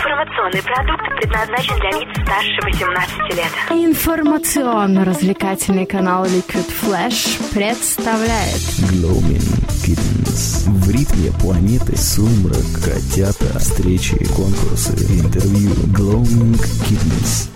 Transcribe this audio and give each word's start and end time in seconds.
Информационный 0.00 0.62
продукт 0.62 1.04
предназначен 1.20 1.76
для 1.78 1.90
лиц 1.90 2.08
старше 2.22 2.58
18 2.64 3.34
лет. 3.36 3.52
Информационно-развлекательный 3.68 5.84
канал 5.84 6.24
Liquid 6.24 6.72
Flash 6.80 7.38
представляет 7.52 8.62
Glowing 8.90 9.44
Kittens. 9.84 10.64
В 10.70 10.90
ритме 10.90 11.30
планеты 11.38 11.98
сумрак, 11.98 12.64
котята, 12.82 13.58
встречи, 13.58 14.16
конкурсы, 14.34 14.92
интервью. 14.92 15.74
Glowing 15.92 16.58
Kittens. 16.88 17.50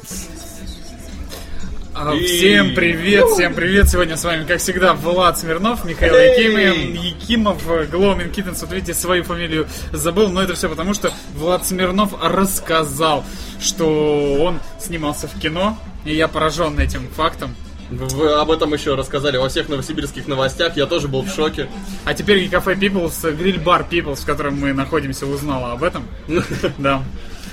А, 1.96 2.12
Всем 2.16 2.74
привет, 2.74 3.24
всем 3.28 3.54
привет! 3.54 3.88
Сегодня 3.88 4.16
с 4.16 4.24
вами, 4.24 4.44
как 4.44 4.58
всегда, 4.58 4.94
Влад 4.94 5.38
Смирнов, 5.38 5.84
Михаил 5.84 6.12
Якимов, 6.16 7.04
Якимов, 7.04 7.90
Глоумин 7.90 8.32
Киттенс. 8.32 8.62
Вот 8.62 8.72
видите, 8.72 8.94
свою 8.94 9.22
фамилию 9.22 9.68
забыл, 9.92 10.28
но 10.28 10.42
это 10.42 10.54
все 10.54 10.68
потому, 10.68 10.92
что 10.92 11.12
Влад 11.36 11.64
Смирнов 11.64 12.12
рассказал, 12.20 13.24
что 13.60 14.34
он 14.40 14.58
снимался 14.80 15.28
в 15.28 15.38
кино, 15.38 15.78
и 16.04 16.12
я 16.16 16.26
поражен 16.26 16.80
этим 16.80 17.08
фактом. 17.10 17.54
Вы 17.90 18.32
об 18.32 18.50
этом 18.50 18.74
еще 18.74 18.96
рассказали 18.96 19.36
во 19.36 19.48
всех 19.48 19.68
новосибирских 19.68 20.26
новостях, 20.26 20.76
я 20.76 20.86
тоже 20.86 21.06
был 21.06 21.22
в 21.22 21.28
шоке. 21.32 21.68
А 22.04 22.12
теперь 22.12 22.38
и 22.38 22.48
кафе 22.48 22.74
People's, 22.74 23.30
гриль-бар 23.30 23.86
People's, 23.88 24.22
в 24.22 24.26
котором 24.26 24.58
мы 24.58 24.72
находимся, 24.72 25.26
узнала 25.26 25.72
об 25.72 25.84
этом. 25.84 26.08
Да. 26.78 27.04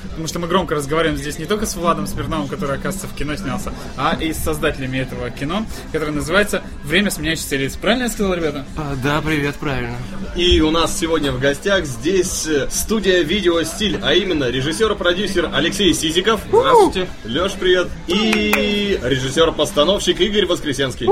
Потому 0.10 0.28
что 0.28 0.40
мы 0.40 0.48
громко 0.48 0.76
разговариваем 0.76 1.18
здесь 1.18 1.40
не 1.40 1.46
только 1.46 1.66
с 1.66 1.76
Владом 1.76 2.08
Смирновым, 2.08 2.48
который, 2.48 2.76
оказывается, 2.76 3.08
в 3.08 3.16
кино 3.16 3.36
снялся, 3.36 3.74
а 3.98 4.18
и 4.20 4.34
с 4.34 4.38
создателями 4.38 4.98
этого 4.98 5.30
кино, 5.30 5.66
которое 5.92 6.12
называется 6.12 6.62
«Время 6.84 7.12
сменяющихся 7.12 7.56
лиц». 7.56 7.76
Правильно 7.76 8.04
я 8.04 8.10
сказал, 8.10 8.34
ребята? 8.34 8.66
А, 8.78 8.96
да, 9.04 9.22
привет, 9.22 9.56
правильно. 9.56 9.96
И 10.36 10.60
у 10.62 10.72
нас 10.72 10.98
сегодня 10.98 11.32
в 11.32 11.40
гостях 11.40 11.86
здесь 11.86 12.46
э, 12.48 12.70
студия 12.70 13.22
«Видео 13.22 13.62
Стиль», 13.64 14.00
а 14.02 14.14
именно 14.14 14.50
режиссер 14.50 14.92
и 14.92 14.96
продюсер 14.96 15.50
Алексей 15.54 15.94
Сизиков. 15.94 16.42
Здравствуйте. 16.48 17.08
Леш, 17.26 17.54
привет. 17.54 17.88
И 18.08 19.00
режиссер-постановщик 19.02 20.20
Игорь 20.20 20.46
Воскресенский. 20.46 21.08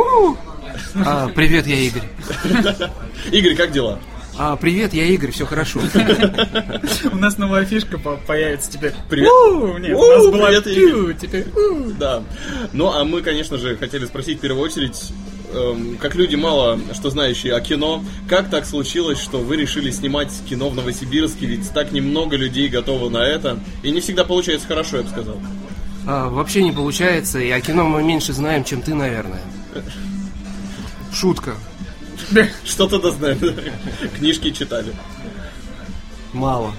А, 0.95 1.27
привет, 1.29 1.67
я 1.67 1.75
Игорь. 1.75 2.03
Игорь, 3.31 3.55
как 3.55 3.71
дела? 3.71 3.99
А, 4.37 4.55
привет, 4.55 4.93
я 4.93 5.05
Игорь, 5.05 5.31
все 5.31 5.45
хорошо. 5.45 5.81
У 7.11 7.15
нас 7.17 7.37
новая 7.37 7.65
фишка 7.65 7.97
по- 7.97 8.15
появится 8.15 8.71
теперь. 8.71 8.93
Привет. 9.09 9.29
У, 9.29 9.77
Нет, 9.77 9.95
у 9.95 9.99
У, 9.99 10.07
нас 10.07 10.27
была 10.27 10.53
теперь. 10.61 11.45
Да. 11.99 12.23
Ну, 12.71 12.91
а 12.91 13.03
мы, 13.03 13.21
конечно 13.21 13.57
же, 13.57 13.75
хотели 13.75 14.05
спросить 14.05 14.37
в 14.37 14.41
первую 14.41 14.63
очередь, 14.63 15.11
эм, 15.53 15.97
как 15.97 16.15
люди 16.15 16.35
мало 16.35 16.79
что 16.93 17.09
знающие 17.09 17.53
о 17.53 17.59
кино, 17.59 18.03
как 18.29 18.49
так 18.49 18.65
случилось, 18.65 19.19
что 19.19 19.39
вы 19.39 19.57
решили 19.57 19.91
снимать 19.91 20.31
кино 20.49 20.69
в 20.69 20.75
Новосибирске, 20.75 21.45
ведь 21.45 21.69
так 21.73 21.91
немного 21.91 22.37
людей 22.37 22.69
готовы 22.69 23.09
на 23.09 23.25
это, 23.25 23.59
и 23.83 23.91
не 23.91 23.99
всегда 23.99 24.23
получается 24.23 24.67
хорошо, 24.67 24.97
я 24.97 25.03
бы 25.03 25.09
сказал. 25.09 25.37
А, 26.07 26.29
вообще 26.29 26.63
не 26.63 26.71
получается, 26.71 27.39
и 27.39 27.49
о 27.49 27.59
кино 27.59 27.83
мы 27.83 28.03
меньше 28.03 28.31
знаем, 28.31 28.63
чем 28.63 28.81
ты, 28.81 28.93
наверное. 28.93 29.41
Шутка. 31.13 31.55
Что-то 32.65 33.11
да. 33.11 33.35
Книжки 34.17 34.51
читали. 34.51 34.93
Мало. 36.33 36.73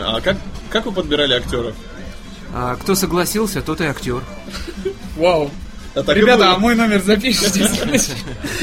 А 0.00 0.20
как, 0.20 0.36
как 0.70 0.86
вы 0.86 0.92
подбирали 0.92 1.34
актеров? 1.34 1.74
А, 2.54 2.76
кто 2.76 2.94
согласился, 2.94 3.62
тот 3.62 3.80
и 3.80 3.84
актер. 3.84 4.22
Вау. 5.16 5.50
А 5.94 6.14
Ребята, 6.14 6.54
а 6.54 6.58
мой 6.58 6.74
номер 6.74 7.02
запишите. 7.02 7.68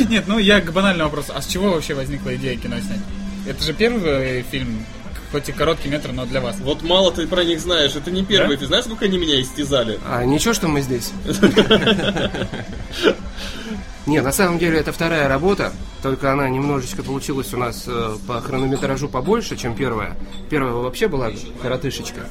Нет, 0.09 0.25
ну 0.27 0.39
я 0.39 0.61
к 0.61 0.71
банальному 0.71 1.09
вопросу. 1.09 1.33
А 1.35 1.41
с 1.41 1.47
чего 1.47 1.71
вообще 1.71 1.93
возникла 1.93 2.35
идея 2.35 2.57
кино 2.57 2.77
снять? 2.79 3.01
Это 3.47 3.63
же 3.63 3.73
первый 3.73 4.43
фильм, 4.43 4.85
хоть 5.31 5.49
и 5.49 5.51
короткий 5.51 5.89
метр, 5.89 6.11
но 6.11 6.25
для 6.25 6.41
вас. 6.41 6.57
Вот 6.59 6.81
мало 6.81 7.11
ты 7.11 7.27
про 7.27 7.43
них 7.43 7.59
знаешь, 7.59 7.95
это 7.95 8.09
не 8.09 8.23
первый. 8.23 8.55
Да? 8.55 8.61
Ты 8.61 8.67
знаешь, 8.67 8.85
сколько 8.85 9.05
они 9.05 9.17
меня 9.17 9.39
истязали? 9.41 9.99
А, 10.07 10.23
ничего, 10.25 10.53
что 10.53 10.67
мы 10.67 10.81
здесь. 10.81 11.11
Не, 14.09 14.21
на 14.21 14.31
самом 14.31 14.57
деле 14.57 14.79
это 14.79 14.91
вторая 14.91 15.27
работа, 15.27 15.71
только 16.01 16.31
она 16.31 16.49
немножечко 16.49 17.03
получилась 17.03 17.53
у 17.53 17.57
нас 17.57 17.83
э, 17.85 18.15
по 18.27 18.41
хронометражу 18.41 19.07
побольше, 19.07 19.55
чем 19.55 19.75
первая. 19.75 20.17
Первая 20.49 20.73
вообще 20.73 21.07
была 21.07 21.29
коротышечка. 21.61 22.21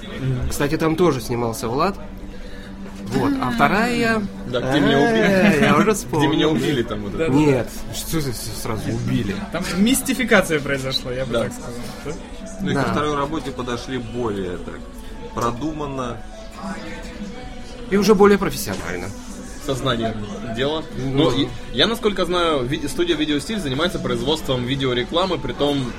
Кстати, 0.50 0.76
там 0.76 0.96
тоже 0.96 1.20
снимался 1.20 1.68
Влад. 1.68 1.96
Вот, 3.12 3.32
а 3.40 3.52
вторая... 3.52 4.20
Да, 4.48 4.60
где 4.60 4.80
меня 4.80 4.98
убили. 4.98 5.20
Э, 5.20 5.60
Я 5.62 5.74
уже 5.76 5.84
Где 5.84 5.94
вспомнил. 5.94 6.32
меня 6.32 6.48
убили 6.48 6.82
там 6.82 7.00
вот 7.02 7.14
это. 7.14 7.32
Нет, 7.32 7.68
что 7.94 8.20
ты 8.20 8.32
сразу 8.32 8.82
убили? 8.90 9.36
Там 9.52 9.62
мистификация 9.78 10.58
произошла, 10.58 11.12
я 11.12 11.24
бы 11.24 11.32
так 11.32 11.52
сказал. 11.52 12.18
Ну 12.60 12.70
и 12.70 12.74
ко 12.74 12.82
второй 12.82 13.14
работе 13.14 13.52
подошли 13.52 13.98
более 13.98 14.58
так 14.58 14.80
продуманно. 15.32 16.16
И 17.90 17.96
уже 17.96 18.16
более 18.16 18.36
профессионально. 18.36 19.06
Сознание 19.72 20.16
дело. 20.56 20.82
Ну, 20.96 21.30
Ну, 21.30 21.42
и- 21.42 21.48
я, 21.74 21.86
насколько 21.86 22.24
знаю, 22.24 22.64
ви- 22.66 22.88
студия 22.88 23.16
«Видеостиль» 23.16 23.58
занимается 23.60 23.98
производством 23.98 24.64
видеорекламы, 24.64 25.36
притом 25.38 25.92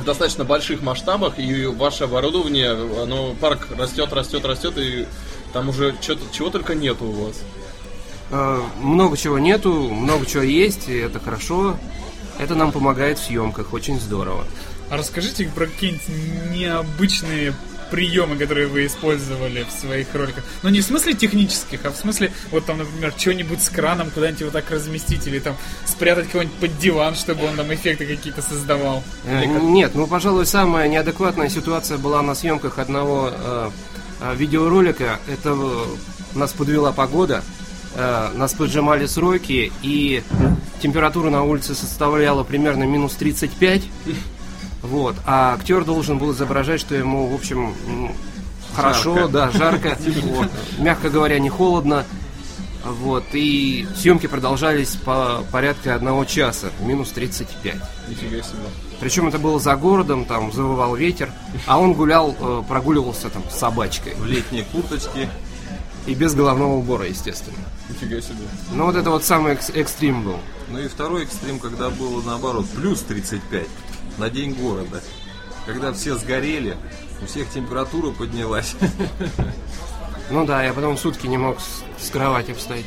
в 0.00 0.04
достаточно 0.04 0.44
больших 0.44 0.82
масштабах, 0.82 1.36
и 1.40 1.66
ваше 1.66 2.04
оборудование, 2.04 2.70
оно, 3.02 3.34
парк 3.40 3.66
растет, 3.76 4.12
растет, 4.12 4.44
растет, 4.44 4.74
и 4.78 5.06
там 5.52 5.68
уже 5.68 5.96
чё- 6.00 6.16
чего 6.30 6.50
только 6.50 6.76
нету 6.76 7.06
у 7.06 7.26
вас. 7.26 7.40
Э, 8.30 8.60
Много 8.80 9.16
чего 9.16 9.40
нету, 9.40 9.72
много 9.72 10.24
чего 10.24 10.44
есть, 10.44 10.88
и 10.88 10.94
это 10.96 11.18
хорошо. 11.18 11.76
Это 12.38 12.54
нам 12.54 12.70
помогает 12.70 13.18
в 13.18 13.24
съемках, 13.24 13.72
очень 13.72 13.98
здорово. 13.98 14.44
А 14.90 14.96
расскажите 14.96 15.50
про 15.52 15.66
какие-нибудь 15.66 16.08
необычные 16.56 17.52
приемы, 17.90 18.36
которые 18.36 18.66
вы 18.66 18.86
использовали 18.86 19.64
в 19.64 19.70
своих 19.70 20.14
роликах. 20.14 20.44
Ну, 20.62 20.68
не 20.70 20.80
в 20.80 20.84
смысле 20.84 21.14
технических, 21.14 21.84
а 21.84 21.90
в 21.90 21.96
смысле, 21.96 22.32
вот 22.50 22.66
там, 22.66 22.78
например, 22.78 23.12
что-нибудь 23.16 23.62
с 23.62 23.68
краном 23.68 24.10
куда-нибудь 24.10 24.40
его 24.40 24.50
так 24.50 24.70
разместить, 24.70 25.26
или 25.26 25.38
там 25.38 25.56
спрятать 25.86 26.28
кого-нибудь 26.28 26.56
под 26.56 26.78
диван, 26.78 27.14
чтобы 27.14 27.46
он 27.46 27.56
там 27.56 27.72
эффекты 27.72 28.06
какие-то 28.06 28.42
создавал. 28.42 29.02
Э, 29.24 29.44
Нет, 29.44 29.92
ну, 29.94 30.06
пожалуй, 30.06 30.46
самая 30.46 30.88
неадекватная 30.88 31.48
ситуация 31.48 31.98
была 31.98 32.22
на 32.22 32.34
съемках 32.34 32.78
одного 32.78 33.30
э, 33.32 33.70
э, 34.20 34.34
видеоролика. 34.36 35.18
Это 35.26 35.50
э, 35.50 36.38
нас 36.38 36.52
подвела 36.52 36.92
погода, 36.92 37.42
э, 37.94 38.28
нас 38.34 38.54
поджимали 38.54 39.06
сроки, 39.06 39.72
и 39.82 40.22
температура 40.82 41.30
на 41.30 41.42
улице 41.42 41.74
составляла 41.74 42.44
примерно 42.44 42.84
минус 42.84 43.14
35. 43.14 43.82
Вот, 44.82 45.16
а 45.26 45.54
актер 45.54 45.84
должен 45.84 46.18
был 46.18 46.32
изображать, 46.32 46.80
что 46.80 46.94
ему, 46.94 47.26
в 47.26 47.34
общем, 47.34 47.74
хорошо, 48.74 49.28
да, 49.28 49.50
жарко, 49.50 49.98
вот, 50.22 50.48
мягко 50.78 51.10
говоря, 51.10 51.38
не 51.38 51.48
холодно. 51.48 52.04
Вот, 52.84 53.24
и 53.32 53.86
съемки 53.96 54.28
продолжались 54.28 54.90
по 55.04 55.44
порядка 55.50 55.94
одного 55.96 56.24
часа, 56.24 56.70
минус 56.80 57.10
35. 57.10 57.74
Нифига 58.08 58.42
себе. 58.42 58.58
Причем 59.00 59.28
это 59.28 59.38
было 59.38 59.58
за 59.60 59.74
городом, 59.76 60.24
там 60.24 60.52
завывал 60.52 60.94
ветер, 60.94 61.30
а 61.66 61.78
он 61.78 61.92
гулял, 61.92 62.34
э, 62.38 62.62
прогуливался 62.68 63.28
там 63.30 63.42
с 63.50 63.58
собачкой. 63.58 64.14
В 64.14 64.26
летней 64.26 64.64
курточке. 64.72 65.28
И 66.06 66.14
без 66.14 66.34
головного 66.34 66.74
убора, 66.76 67.06
естественно. 67.06 67.58
Нифига 67.90 68.20
себе. 68.22 68.38
Но 68.72 68.86
вот 68.86 68.96
это 68.96 69.10
вот 69.10 69.24
самый 69.24 69.52
экс- 69.52 69.70
экстрим 69.70 70.22
был. 70.22 70.36
Ну 70.70 70.78
и 70.78 70.88
второй 70.88 71.24
экстрим, 71.24 71.58
когда 71.58 71.90
было 71.90 72.22
наоборот, 72.22 72.64
плюс 72.74 73.00
35 73.02 73.66
на 74.18 74.30
день 74.30 74.54
города. 74.54 75.02
Когда 75.66 75.92
все 75.92 76.16
сгорели, 76.16 76.76
у 77.22 77.26
всех 77.26 77.48
температура 77.50 78.10
поднялась. 78.10 78.74
Ну 80.30 80.44
да, 80.44 80.62
я 80.62 80.74
потом 80.74 80.98
сутки 80.98 81.26
не 81.26 81.38
мог 81.38 81.56
с, 81.98 82.10
кровати 82.10 82.52
встать. 82.52 82.84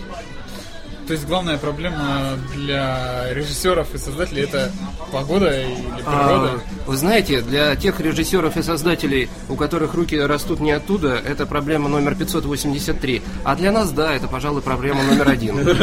То 1.08 1.14
есть 1.14 1.26
главная 1.26 1.58
проблема 1.58 2.38
для 2.54 3.34
режиссеров 3.34 3.96
и 3.96 3.98
создателей 3.98 4.44
это 4.44 4.72
погода 5.12 5.50
или 5.60 6.04
природа. 6.04 6.06
А, 6.06 6.62
вы 6.86 6.96
знаете, 6.96 7.42
для 7.42 7.76
тех 7.76 8.00
режиссеров 8.00 8.58
и 8.58 8.62
создателей, 8.62 9.28
у 9.50 9.56
которых 9.56 9.96
руки 9.96 10.20
растут 10.20 10.60
не 10.60 10.72
оттуда, 10.72 11.16
это 11.16 11.48
проблема 11.48 11.90
номер 11.90 12.16
583. 12.16 13.24
А 13.44 13.56
для 13.56 13.72
нас, 13.72 13.92
да, 13.92 14.14
это, 14.14 14.28
пожалуй, 14.28 14.62
проблема 14.62 15.02
номер 15.04 15.30
один. 15.30 15.68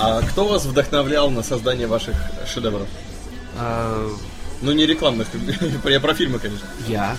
А 0.00 0.22
кто 0.22 0.46
вас 0.46 0.64
вдохновлял 0.64 1.28
на 1.28 1.42
создание 1.42 1.88
ваших 1.88 2.14
шедевров? 2.46 2.86
А, 3.56 4.10
Ну, 4.62 4.72
не 4.72 4.86
рекламных, 4.86 5.28
я 5.84 6.00
про 6.00 6.14
фильмы, 6.14 6.38
конечно. 6.38 6.66
Я. 6.86 7.16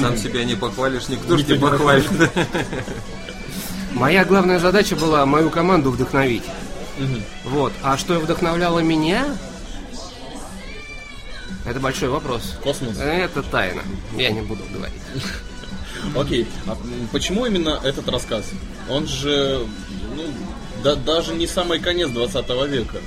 Сам 0.00 0.16
себя 0.16 0.44
не 0.44 0.54
похвалишь, 0.56 1.08
никто 1.08 1.36
же 1.36 1.44
не 1.44 1.58
похвалит. 1.58 2.10
Моя 3.92 4.24
главная 4.24 4.58
задача 4.58 4.94
была 4.96 5.24
мою 5.24 5.48
команду 5.50 5.90
вдохновить. 5.90 6.42
Вот. 7.44 7.72
А 7.82 7.96
что 7.96 8.18
вдохновляло 8.18 8.80
меня? 8.80 9.26
Это 11.64 11.80
большой 11.80 12.08
вопрос. 12.10 12.56
Космос. 12.62 12.98
Это 12.98 13.42
тайна. 13.42 13.82
Я 14.16 14.30
не 14.30 14.40
буду 14.42 14.62
говорить. 14.72 15.00
Окей, 16.16 16.46
а 16.66 16.76
почему 17.10 17.46
именно 17.46 17.80
этот 17.82 18.08
рассказ? 18.08 18.44
Он 18.88 19.06
же, 19.08 19.66
ну, 20.14 20.22
да- 20.84 20.94
даже 20.94 21.34
не 21.34 21.46
самый 21.46 21.80
конец 21.80 22.10
20 22.10 22.48
века. 22.68 22.98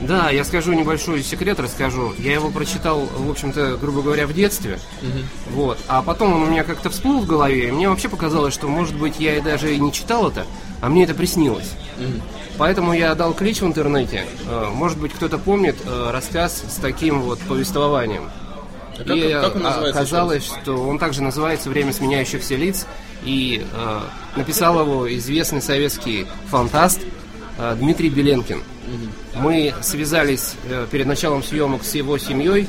Да, 0.00 0.30
я 0.30 0.44
скажу 0.44 0.72
небольшой 0.72 1.22
секрет, 1.22 1.60
расскажу. 1.60 2.14
Я 2.18 2.32
его 2.32 2.50
прочитал, 2.50 3.00
в 3.00 3.30
общем-то, 3.30 3.76
грубо 3.80 4.00
говоря, 4.02 4.26
в 4.26 4.32
детстве. 4.32 4.78
Вот. 5.50 5.78
А 5.88 6.02
потом 6.02 6.32
он 6.32 6.42
у 6.42 6.46
меня 6.46 6.64
как-то 6.64 6.88
всплыл 6.90 7.20
в 7.20 7.26
голове, 7.26 7.68
и 7.68 7.70
мне 7.70 7.88
вообще 7.88 8.08
показалось, 8.08 8.54
что, 8.54 8.66
может 8.66 8.94
быть, 8.96 9.20
я 9.20 9.36
и 9.36 9.40
даже 9.42 9.74
и 9.74 9.78
не 9.78 9.92
читал 9.92 10.28
это, 10.28 10.46
а 10.80 10.88
мне 10.88 11.04
это 11.04 11.14
приснилось. 11.14 11.70
Поэтому 12.56 12.92
я 12.94 13.14
дал 13.14 13.32
клич 13.34 13.60
в 13.60 13.66
интернете. 13.66 14.24
Э, 14.48 14.68
Может 14.72 14.98
быть, 14.98 15.12
кто-то 15.12 15.38
помнит 15.38 15.76
э, 15.84 16.10
рассказ 16.12 16.62
с 16.68 16.74
таким 16.76 17.22
вот 17.22 17.38
повествованием. 17.40 18.30
А 18.98 19.04
как- 19.04 19.16
и 19.16 19.32
как 19.32 19.56
он 19.56 19.62
называется 19.62 19.98
оказалось, 20.00 20.44
что 20.44 20.76
он 20.76 20.98
также 20.98 21.22
называется 21.22 21.70
«Время 21.70 21.92
сменяющихся 21.92 22.54
лиц», 22.56 22.86
и 23.24 23.64
э, 23.70 24.00
написал 24.36 24.80
его 24.80 25.14
известный 25.16 25.62
советский 25.62 26.26
фантаст 26.50 27.00
Дмитрий 27.78 28.08
Беленкин. 28.08 28.62
Мы 29.36 29.74
связались 29.82 30.54
э, 30.64 30.86
перед 30.90 31.06
началом 31.06 31.42
съемок 31.42 31.84
с 31.84 31.94
его 31.94 32.18
семьей, 32.18 32.68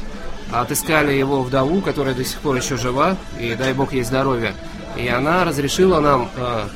отыскали 0.52 1.14
его 1.14 1.44
вдову, 1.44 1.82
которая 1.82 2.14
до 2.14 2.24
сих 2.24 2.40
пор 2.40 2.58
еще 2.58 2.78
жива, 2.78 3.18
и 3.40 3.56
дай 3.56 3.74
бог 3.74 3.94
ей 3.94 4.04
здоровья. 4.04 4.54
И 4.98 5.08
она 5.08 5.46
разрешила 5.46 6.00
нам 6.00 6.30
э, 6.36 6.68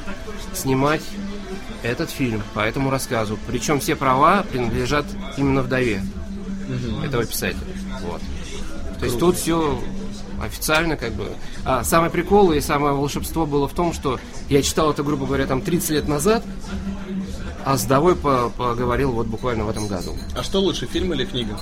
снимать 0.54 1.02
этот 1.84 2.10
фильм 2.10 2.42
по 2.54 2.62
этому 2.62 2.90
рассказу. 2.90 3.38
Причем 3.48 3.80
все 3.80 3.96
права 3.96 4.44
принадлежат 4.50 5.06
именно 5.38 5.62
вдове 5.62 6.02
этого 7.04 7.26
писателя. 7.26 7.60
Вот. 8.02 8.22
То 9.00 9.06
есть 9.06 9.20
тут 9.20 9.36
все 9.36 9.80
официально 10.42 10.96
как 10.98 11.14
бы. 11.14 11.30
А 11.64 11.84
самый 11.84 12.10
прикол 12.10 12.52
и 12.54 12.62
самое 12.62 12.94
волшебство 12.94 13.46
было 13.46 13.68
в 13.68 13.74
том, 13.74 13.94
что 13.94 14.20
я 14.50 14.62
читал 14.62 14.92
это, 14.92 15.04
грубо 15.04 15.26
говоря, 15.26 15.46
там 15.46 15.62
30 15.62 15.90
лет 15.92 16.08
назад, 16.08 16.44
а 17.66 17.78
с 17.78 17.84
вдовой 17.84 18.16
по- 18.16 18.50
поговорил 18.56 19.12
вот 19.12 19.28
буквально 19.28 19.66
в 19.66 19.70
этом 19.70 19.88
году. 19.88 20.16
А 20.36 20.44
что 20.44 20.60
лучше, 20.60 20.86
фильм 20.86 21.14
или 21.14 21.26
книга? 21.26 21.58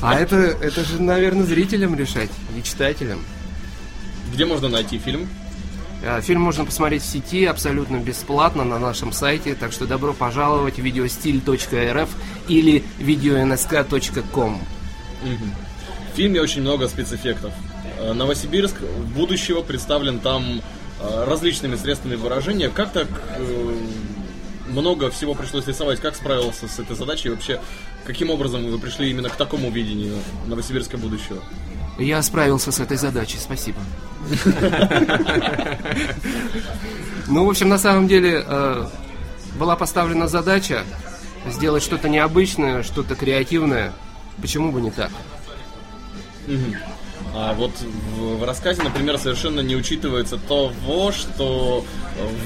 А 0.00 0.14
это, 0.18 0.36
это 0.36 0.84
же, 0.84 1.00
наверное, 1.00 1.44
зрителям 1.44 1.94
решать 1.94 2.30
и 2.56 2.62
читателям. 2.62 3.20
Где 4.32 4.44
можно 4.44 4.68
найти 4.68 4.98
фильм? 4.98 5.28
А, 6.04 6.20
Фильм 6.20 6.40
можно 6.40 6.64
посмотреть 6.64 7.02
в 7.02 7.06
сети 7.06 7.44
абсолютно 7.44 7.98
бесплатно 7.98 8.64
на 8.64 8.78
нашем 8.80 9.12
сайте, 9.12 9.54
так 9.54 9.70
что 9.72 9.86
добро 9.86 10.12
пожаловать 10.12 10.76
в 10.76 10.82
видеостиль.рф 10.82 12.08
или 12.48 12.82
видеонск.ком. 12.98 14.60
В 16.12 16.16
фильме 16.16 16.40
очень 16.40 16.62
много 16.62 16.88
спецэффектов. 16.88 17.52
Э, 18.00 18.12
Новосибирск 18.12 18.74
будущего 19.14 19.62
представлен 19.62 20.18
там 20.18 20.60
различными 21.26 21.76
средствами 21.76 22.14
выражения. 22.14 22.68
Как 22.68 22.92
так 22.92 23.08
э, 23.36 23.76
много 24.68 25.10
всего 25.10 25.34
пришлось 25.34 25.66
рисовать? 25.66 26.00
Как 26.00 26.16
справился 26.16 26.68
с 26.68 26.78
этой 26.78 26.96
задачей? 26.96 27.28
И 27.28 27.30
вообще, 27.30 27.60
каким 28.04 28.30
образом 28.30 28.66
вы 28.66 28.78
пришли 28.78 29.10
именно 29.10 29.28
к 29.28 29.36
такому 29.36 29.70
видению 29.70 30.18
Новосибирска 30.46 30.98
будущего? 30.98 31.42
Я 31.98 32.22
справился 32.22 32.72
с 32.72 32.80
этой 32.80 32.96
задачей, 32.96 33.38
спасибо. 33.38 33.78
Ну, 37.28 37.46
в 37.46 37.50
общем, 37.50 37.68
на 37.68 37.78
самом 37.78 38.08
деле 38.08 38.44
э, 38.44 38.86
была 39.58 39.76
поставлена 39.76 40.26
задача 40.28 40.82
сделать 41.46 41.82
что-то 41.82 42.08
необычное, 42.08 42.82
что-то 42.82 43.14
креативное. 43.14 43.92
Почему 44.40 44.72
бы 44.72 44.80
не 44.80 44.90
так? 44.90 45.10
А 47.34 47.54
вот 47.54 47.70
в, 48.16 48.38
в 48.40 48.44
рассказе, 48.44 48.82
например, 48.82 49.18
совершенно 49.18 49.60
не 49.60 49.74
учитывается 49.74 50.36
того, 50.36 51.12
что 51.12 51.82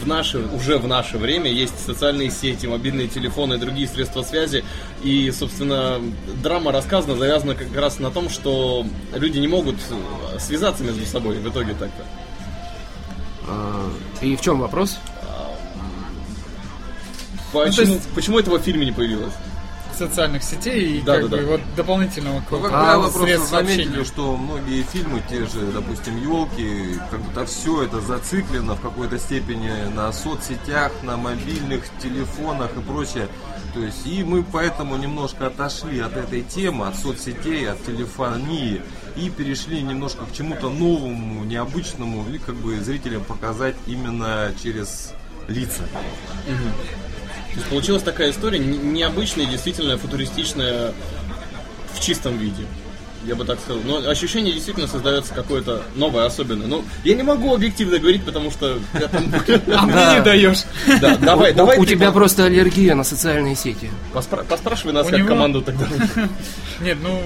в 0.02 0.06
наше, 0.06 0.38
уже 0.38 0.78
в 0.78 0.86
наше 0.86 1.18
время 1.18 1.50
есть 1.50 1.84
социальные 1.84 2.30
сети, 2.30 2.66
мобильные 2.66 3.08
телефоны 3.08 3.54
и 3.54 3.58
другие 3.58 3.88
средства 3.88 4.22
связи. 4.22 4.64
И, 5.02 5.30
собственно, 5.32 6.00
драма 6.42 6.70
рассказана, 6.70 7.16
завязана 7.16 7.54
как 7.56 7.74
раз 7.76 7.98
на 7.98 8.10
том, 8.12 8.28
что 8.30 8.86
люди 9.12 9.38
не 9.38 9.48
могут 9.48 9.76
связаться 10.38 10.84
между 10.84 11.04
собой 11.04 11.38
в 11.38 11.48
итоге 11.48 11.74
так-то. 11.74 12.04
Э, 13.48 13.90
И 14.22 14.36
в 14.36 14.40
чем 14.40 14.60
вопрос? 14.60 14.98
Почему, 17.52 17.74
то 17.74 17.82
есть- 17.82 18.08
почему 18.14 18.38
этого 18.38 18.58
в 18.58 18.62
фильме 18.62 18.84
не 18.86 18.92
появилось? 18.92 19.32
Социальных 19.96 20.42
сетей 20.42 20.98
и 20.98 21.02
Да, 21.02 21.20
как 21.20 21.30
да, 21.30 21.36
бы 21.36 21.42
да. 21.42 21.48
вот 21.52 21.60
дополнительного 21.76 22.34
Ну, 22.36 22.40
какого-то 22.42 22.68
когда 22.74 22.96
вы 22.98 23.02
просто 23.04 23.22
средств 23.24 23.50
заметили, 23.50 23.82
общения. 23.88 24.04
что 24.04 24.36
многие 24.36 24.82
фильмы, 24.82 25.22
те 25.28 25.46
же, 25.46 25.66
допустим, 25.72 26.16
елки, 26.22 26.98
как-то 27.10 27.46
все 27.46 27.82
это 27.84 28.00
зациклено 28.00 28.74
в 28.76 28.80
какой-то 28.80 29.18
степени 29.18 29.70
на 29.94 30.12
соцсетях, 30.12 30.92
на 31.02 31.16
мобильных 31.16 31.84
телефонах 32.02 32.70
и 32.76 32.80
прочее. 32.80 33.28
То 33.74 33.80
есть, 33.80 34.06
и 34.06 34.24
мы 34.24 34.42
поэтому 34.42 34.96
немножко 34.96 35.48
отошли 35.48 35.98
от 36.00 36.16
этой 36.16 36.42
темы, 36.42 36.86
от 36.86 36.96
соцсетей, 36.96 37.68
от 37.70 37.84
телефонии 37.84 38.80
и 39.16 39.28
перешли 39.28 39.82
немножко 39.82 40.24
к 40.24 40.32
чему-то 40.32 40.70
новому, 40.70 41.44
необычному 41.44 42.24
и 42.32 42.38
как 42.38 42.54
бы 42.54 42.78
зрителям 42.80 43.22
показать 43.24 43.76
именно 43.86 44.50
через 44.62 45.12
лица. 45.48 45.82
То 47.56 47.60
есть 47.60 47.70
получилась 47.70 48.02
такая 48.02 48.30
история 48.30 48.58
не- 48.58 48.76
необычная, 48.76 49.46
действительно 49.46 49.96
футуристичная 49.96 50.92
в 51.94 52.00
чистом 52.00 52.36
виде. 52.36 52.64
Я 53.24 53.34
бы 53.34 53.44
так 53.44 53.58
сказал. 53.58 53.82
Но 53.84 54.08
ощущение 54.08 54.52
действительно 54.52 54.86
создается 54.86 55.34
какое-то 55.34 55.82
новое, 55.96 56.26
особенное. 56.26 56.66
Ну, 56.68 56.84
я 57.02 57.14
не 57.14 57.22
могу 57.24 57.52
объективно 57.54 57.98
говорить, 57.98 58.24
потому 58.24 58.50
что. 58.52 58.78
А 59.74 59.86
мне 59.86 60.18
не 60.18 60.22
даешь. 60.22 60.62
Да, 61.00 61.16
давай, 61.16 61.52
давай. 61.54 61.78
у 61.78 61.84
тебя 61.86 62.12
просто 62.12 62.44
аллергия 62.44 62.94
на 62.94 63.02
социальные 63.04 63.56
сети. 63.56 63.90
поспра- 64.14 64.44
Поспрашивай 64.44 64.92
нас 64.92 65.08
как 65.08 65.26
команду 65.26 65.60
тогда. 65.62 65.86
Нет, 66.82 66.98
ну, 67.02 67.20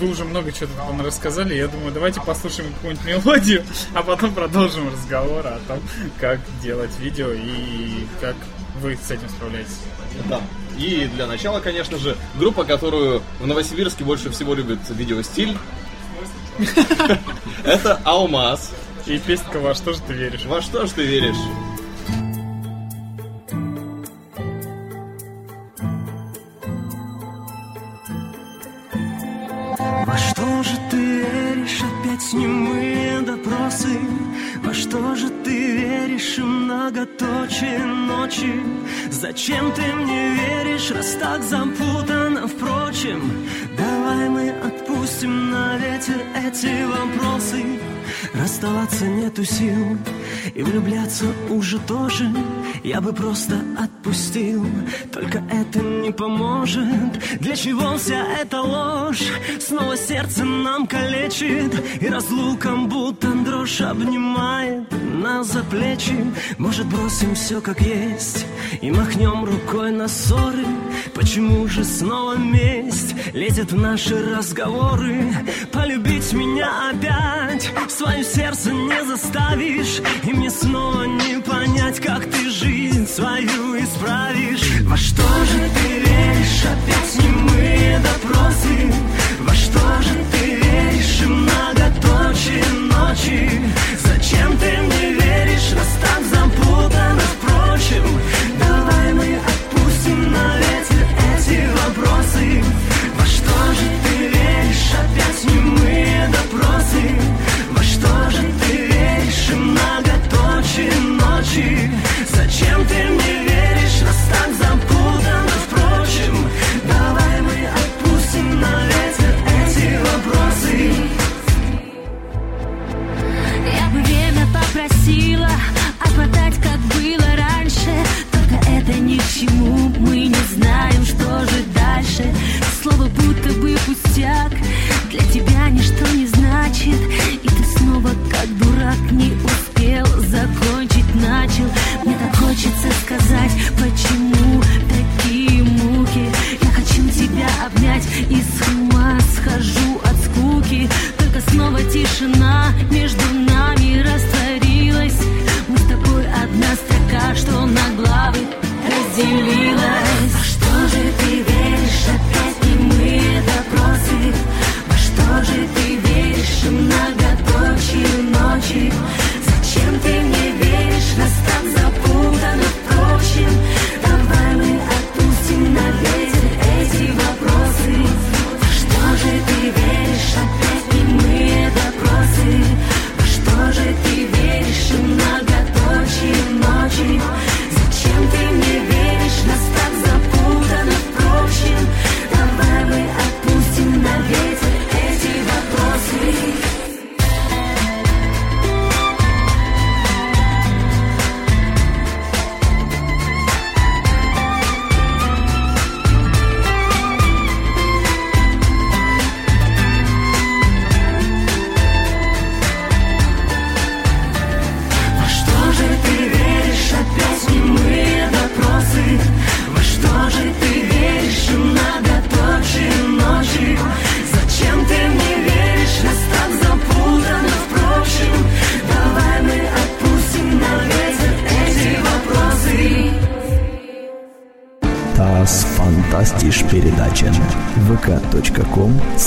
вы 0.00 0.08
уже 0.08 0.24
много 0.24 0.50
чего 0.50 0.70
там 0.78 1.00
рассказали. 1.02 1.54
Я 1.54 1.68
думаю, 1.68 1.92
давайте 1.92 2.20
послушаем 2.22 2.72
какую-нибудь 2.72 3.04
мелодию, 3.06 3.62
а 3.94 4.02
потом 4.02 4.32
продолжим 4.34 4.90
разговор 4.92 5.46
о 5.46 5.60
том, 5.68 5.78
как 6.18 6.40
делать 6.64 6.90
видео 6.98 7.30
и 7.32 8.06
как 8.20 8.34
вы 8.80 8.96
с 8.96 9.10
этим 9.10 9.28
справляетесь. 9.28 9.80
Да. 10.28 10.40
И 10.78 11.08
для 11.14 11.26
начала, 11.26 11.60
конечно 11.60 11.98
же, 11.98 12.16
группа, 12.38 12.64
которую 12.64 13.22
в 13.40 13.46
Новосибирске 13.46 14.04
больше 14.04 14.30
всего 14.30 14.54
любит 14.54 14.78
видеостиль. 14.90 15.56
Это 17.64 18.00
Алмаз. 18.04 18.72
И 19.06 19.18
песенка 19.18 19.58
«Во 19.58 19.74
что 19.74 19.92
же 19.92 20.00
ты 20.06 20.12
веришь?» 20.12 20.44
Во 20.44 20.62
что 20.62 20.86
ж 20.86 20.90
ты 20.90 21.04
веришь? 21.04 21.36
Во 30.06 30.16
что 30.18 30.62
же 30.62 30.70
ты 30.90 30.96
веришь? 30.96 31.82
Опять 32.12 32.32
немые 32.34 33.22
допросы 33.22 33.98
Во 34.62 34.74
что 34.74 35.14
же 35.14 35.30
ты 35.30 35.76
веришь? 35.76 36.36
И 36.36 36.42
многоточие 36.42 37.78
ночи 37.78 38.52
Зачем 39.10 39.72
ты 39.72 39.80
мне 39.94 40.34
веришь, 40.34 40.90
раз 40.90 41.14
так 41.14 41.42
запутано? 41.42 42.46
Впрочем, 42.46 43.46
давай 43.78 44.28
мы 44.28 44.50
отпустим 44.50 45.50
на 45.50 45.78
ветер 45.78 46.20
эти 46.36 46.84
вопросы 46.84 47.64
Расставаться 48.34 49.06
нету 49.06 49.44
сил 49.46 49.96
И 50.54 50.62
влюбляться 50.62 51.24
уже 51.48 51.78
тоже 51.78 52.28
Я 52.82 53.00
бы 53.00 53.12
просто 53.12 53.54
отпустил 53.78 54.66
Только 55.12 55.42
это 55.50 55.78
не 55.78 56.10
поможет. 56.10 57.38
Для 57.38 57.54
чего 57.54 57.96
вся 57.96 58.24
эта 58.40 58.60
ложь? 58.60 59.22
Снова 59.60 59.96
сердце 59.96 60.44
нам 60.44 60.86
калечит 60.86 61.72
И 62.00 62.08
разлуком 62.08 62.88
будто 62.88 63.28
дрожь 63.28 63.80
обнимает 63.80 64.90
Нас 65.14 65.52
за 65.52 65.62
плечи. 65.62 66.16
Может 66.58 66.86
бросим 66.86 67.34
все 67.34 67.60
как 67.60 67.80
есть 67.80 68.46
И 68.80 68.90
махнем 68.90 69.44
рукой 69.44 69.92
на 69.92 70.08
ссоры 70.08 70.66
Почему 71.14 71.66
же 71.68 71.84
снова 71.84 72.36
месть? 72.36 73.14
Лезет 73.32 73.72
в 73.72 73.76
наши 73.76 74.16
разговоры. 74.34 75.32
Полюбить 75.72 76.32
меня 76.32 76.90
опять. 76.90 77.70
Свое 77.88 78.24
сердце 78.24 78.72
не 78.72 79.04
заставишь. 79.04 80.00
И 80.24 80.32
мне 80.32 80.50
снова 80.50 81.04
не 81.04 81.40
понять 81.40 82.00
Как 82.00 82.24
ты 82.24 82.50
жизнь 82.50 83.06
свою 83.06 83.78
исправишь. 83.78 84.80
Во 84.82 84.96
что 84.96 85.22
же 85.22 85.70
ты 85.76 85.98
веришь? 86.00 86.64
Опять 86.64 87.24
немые 87.24 88.00
допросы. 88.00 88.92
Во 89.40 89.54
что 89.54 90.02
же 90.02 90.24
ты 90.32 90.54
веришь? 90.54 91.20
И 91.22 91.26
многоточие 91.26 92.64
ночи. 92.90 93.50
Зачем 93.98 94.56
ты 94.58 94.70
мне 94.82 95.12
веришь? 95.12 95.72
Раз 95.74 95.88
так 96.00 96.22
запутано 96.32 97.20
Впрочем, 97.38 98.04
давай 98.58 99.12
мы 99.14 99.36
отпустим 99.36 100.32
на 100.32 100.56
ветер 100.56 100.61
эти 100.61 100.61
вопросы. 101.94 102.62
Во 103.18 103.26
что 103.26 103.72
же 103.72 103.86
ты 104.04 104.28
веришь? 104.28 104.92
Опять 105.00 105.44
немые 105.44 106.28
допросы 106.28 107.41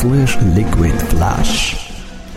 slash 0.05 0.37
liquidflash 0.55 1.75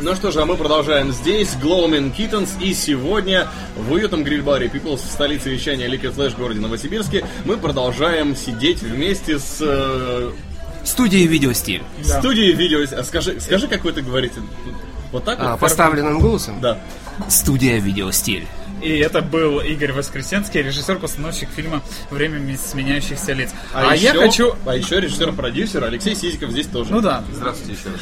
Ну 0.00 0.14
что 0.14 0.30
же, 0.30 0.40
а 0.40 0.46
мы 0.46 0.56
продолжаем 0.56 1.12
здесь, 1.12 1.54
Glowman 1.62 2.14
Kittens, 2.16 2.48
и 2.62 2.72
сегодня 2.72 3.46
в 3.76 3.92
уютном 3.92 4.24
гриль-баре 4.24 4.68
People's 4.68 4.98
в 5.06 5.10
столице 5.12 5.50
вещания 5.50 5.86
Liquid 5.88 6.14
Flash 6.14 6.30
в 6.30 6.38
городе 6.38 6.60
Новосибирске 6.60 7.24
мы 7.44 7.58
продолжаем 7.58 8.34
сидеть 8.36 8.82
вместе 8.82 9.38
с 9.38 9.58
э, 9.60 10.30
Студия 10.84 11.26
«Видеостиль». 11.26 11.82
студией 12.02 12.52
видео. 12.54 12.78
А 12.98 13.04
скажи, 13.04 13.38
скажи, 13.40 13.68
как 13.68 13.84
вы 13.84 13.90
это 13.90 14.00
говорите? 14.00 14.36
Вот 15.12 15.24
так 15.24 15.38
А, 15.38 15.50
вот? 15.52 15.60
поставленным 15.60 16.20
голосом? 16.20 16.60
Да. 16.62 16.78
Студия 17.28 17.78
«Видеостиль». 17.80 18.46
И 18.82 18.98
это 18.98 19.22
был 19.22 19.60
Игорь 19.60 19.92
Воскресенский, 19.92 20.62
режиссер-постановщик 20.62 21.48
фильма 21.50 21.82
«Время 22.10 22.56
сменяющихся 22.56 23.32
лиц». 23.32 23.50
А, 23.74 23.94
я 23.96 24.10
еще- 24.10 24.20
хочу... 24.20 24.54
А 24.66 24.76
еще 24.76 25.00
режиссер-продюсер 25.00 25.82
Алексей 25.84 26.14
Сизиков 26.14 26.50
здесь 26.50 26.66
тоже. 26.66 26.92
Ну 26.92 27.00
да. 27.00 27.24
Здравствуйте 27.32 27.72
еще 27.80 27.90
раз. 27.90 28.00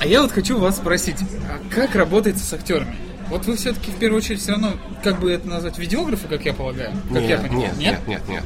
А 0.00 0.06
я 0.06 0.22
вот 0.22 0.32
хочу 0.32 0.58
вас 0.58 0.76
спросить, 0.76 1.16
а 1.48 1.60
как 1.74 1.94
работается 1.94 2.44
с 2.44 2.52
актерами? 2.52 2.96
Вот 3.28 3.44
вы 3.46 3.56
все-таки 3.56 3.90
в 3.90 3.96
первую 3.96 4.18
очередь 4.18 4.40
все 4.40 4.52
равно, 4.52 4.72
как 5.02 5.18
бы 5.20 5.30
это 5.32 5.48
назвать, 5.48 5.78
видеографы, 5.78 6.28
как 6.28 6.44
я 6.44 6.52
полагаю? 6.54 6.92
Как 7.12 7.22
я 7.22 7.28
Нет, 7.36 7.42
понимаю? 7.42 7.72
нет, 7.76 7.78
нет, 7.78 8.00
нет, 8.06 8.28
нет. 8.28 8.44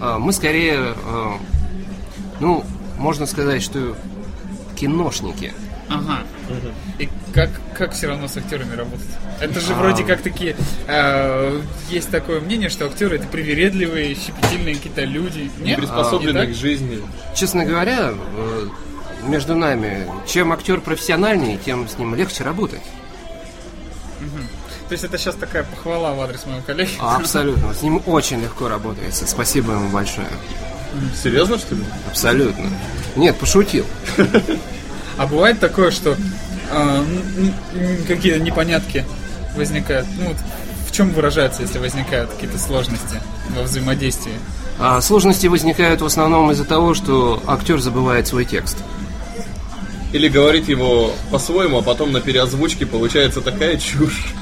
А, 0.00 0.18
Мы 0.18 0.32
скорее, 0.32 0.94
э, 0.94 1.32
ну, 2.40 2.64
можно 2.98 3.26
сказать, 3.26 3.62
что 3.62 3.96
киношники. 4.76 5.52
Ага. 5.88 6.18
И 6.98 7.08
как, 7.34 7.50
как 7.76 7.92
все 7.92 8.08
равно 8.08 8.28
с 8.28 8.36
актерами 8.36 8.74
работать? 8.76 9.06
Это 9.40 9.60
же 9.60 9.72
А. 9.72 9.76
вроде 9.76 10.04
как 10.04 10.20
такие... 10.22 10.54
э, 10.86 11.60
есть 11.88 12.10
такое 12.10 12.40
мнение, 12.40 12.68
что 12.68 12.86
актеры 12.86 13.16
это 13.16 13.26
привередливые, 13.26 14.14
щепетильные 14.14 14.74
какие-то 14.74 15.04
люди. 15.04 15.50
Не 15.58 15.68
Нет? 15.70 15.78
приспособлены 15.78 16.46
Не 16.46 16.52
к 16.52 16.56
жизни. 16.56 17.00
Честно 17.34 17.64
говоря, 17.64 18.12
э, 18.12 18.66
между 19.24 19.54
нами, 19.54 20.06
чем 20.26 20.52
актер 20.52 20.80
профессиональнее, 20.80 21.56
тем 21.58 21.88
с 21.88 21.98
ним 21.98 22.14
легче 22.14 22.44
работать. 22.44 22.82
То 24.88 24.92
есть 24.92 25.04
это 25.04 25.18
сейчас 25.18 25.34
такая 25.34 25.64
похвала 25.64 26.14
в 26.14 26.20
адрес 26.20 26.46
моего 26.46 26.62
коллеги. 26.62 26.90
Абсолютно. 26.98 27.74
С 27.74 27.82
ним 27.82 28.02
очень 28.06 28.40
легко 28.40 28.68
работается. 28.68 29.26
Спасибо 29.26 29.72
ему 29.74 29.88
большое. 29.90 30.28
Серьезно, 31.22 31.58
что 31.58 31.74
ли? 31.74 31.84
Абсолютно. 32.08 32.70
Нет, 33.16 33.36
пошутил. 33.36 33.84
А 35.18 35.26
бывает 35.26 35.58
такое, 35.60 35.90
что 35.90 36.16
н- 36.72 37.54
какие-то 38.06 38.40
непонятки 38.40 39.04
возникают. 39.56 40.06
Ну, 40.18 40.28
вот 40.28 40.36
в 40.86 40.92
чем 40.92 41.10
выражается, 41.10 41.62
если 41.62 41.78
возникают 41.78 42.30
какие-то 42.30 42.58
сложности 42.58 43.20
во 43.56 43.62
взаимодействии? 43.62 44.34
А 44.78 45.00
сложности 45.00 45.48
возникают 45.48 46.00
в 46.00 46.06
основном 46.06 46.50
из-за 46.52 46.64
того, 46.64 46.94
что 46.94 47.42
актер 47.46 47.80
забывает 47.80 48.26
свой 48.28 48.44
текст. 48.44 48.76
Или 50.12 50.28
говорит 50.28 50.68
его 50.68 51.12
по-своему, 51.30 51.78
а 51.78 51.82
потом 51.82 52.12
на 52.12 52.20
переозвучке 52.20 52.86
получается 52.86 53.40
такая 53.40 53.76
чушь. 53.76 54.32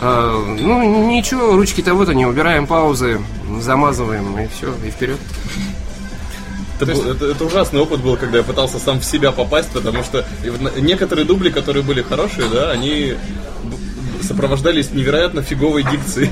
А, 0.00 0.42
ну, 0.58 1.08
ничего, 1.10 1.52
ручки 1.52 1.82
того-то 1.82 2.14
не 2.14 2.26
убираем, 2.26 2.66
паузы, 2.66 3.20
замазываем, 3.60 4.36
и 4.38 4.48
все, 4.48 4.74
и 4.84 4.90
вперед. 4.90 5.18
Это, 6.80 6.92
был- 6.92 7.10
это- 7.10 7.26
это 7.26 7.44
ужасный 7.44 7.80
опыт 7.80 8.00
был, 8.02 8.16
когда 8.16 8.38
я 8.38 8.44
пытался 8.44 8.78
сам 8.78 9.00
в 9.00 9.04
себя 9.04 9.30
попасть, 9.32 9.70
потому 9.70 10.02
что 10.02 10.24
некоторые 10.78 11.24
дубли, 11.24 11.50
которые 11.50 11.82
были 11.82 12.02
хорошие, 12.02 12.48
да, 12.48 12.70
они 12.72 13.14
сопровождались 14.22 14.90
невероятно 14.90 15.42
фиговой 15.42 15.84
дикцией. 15.84 16.30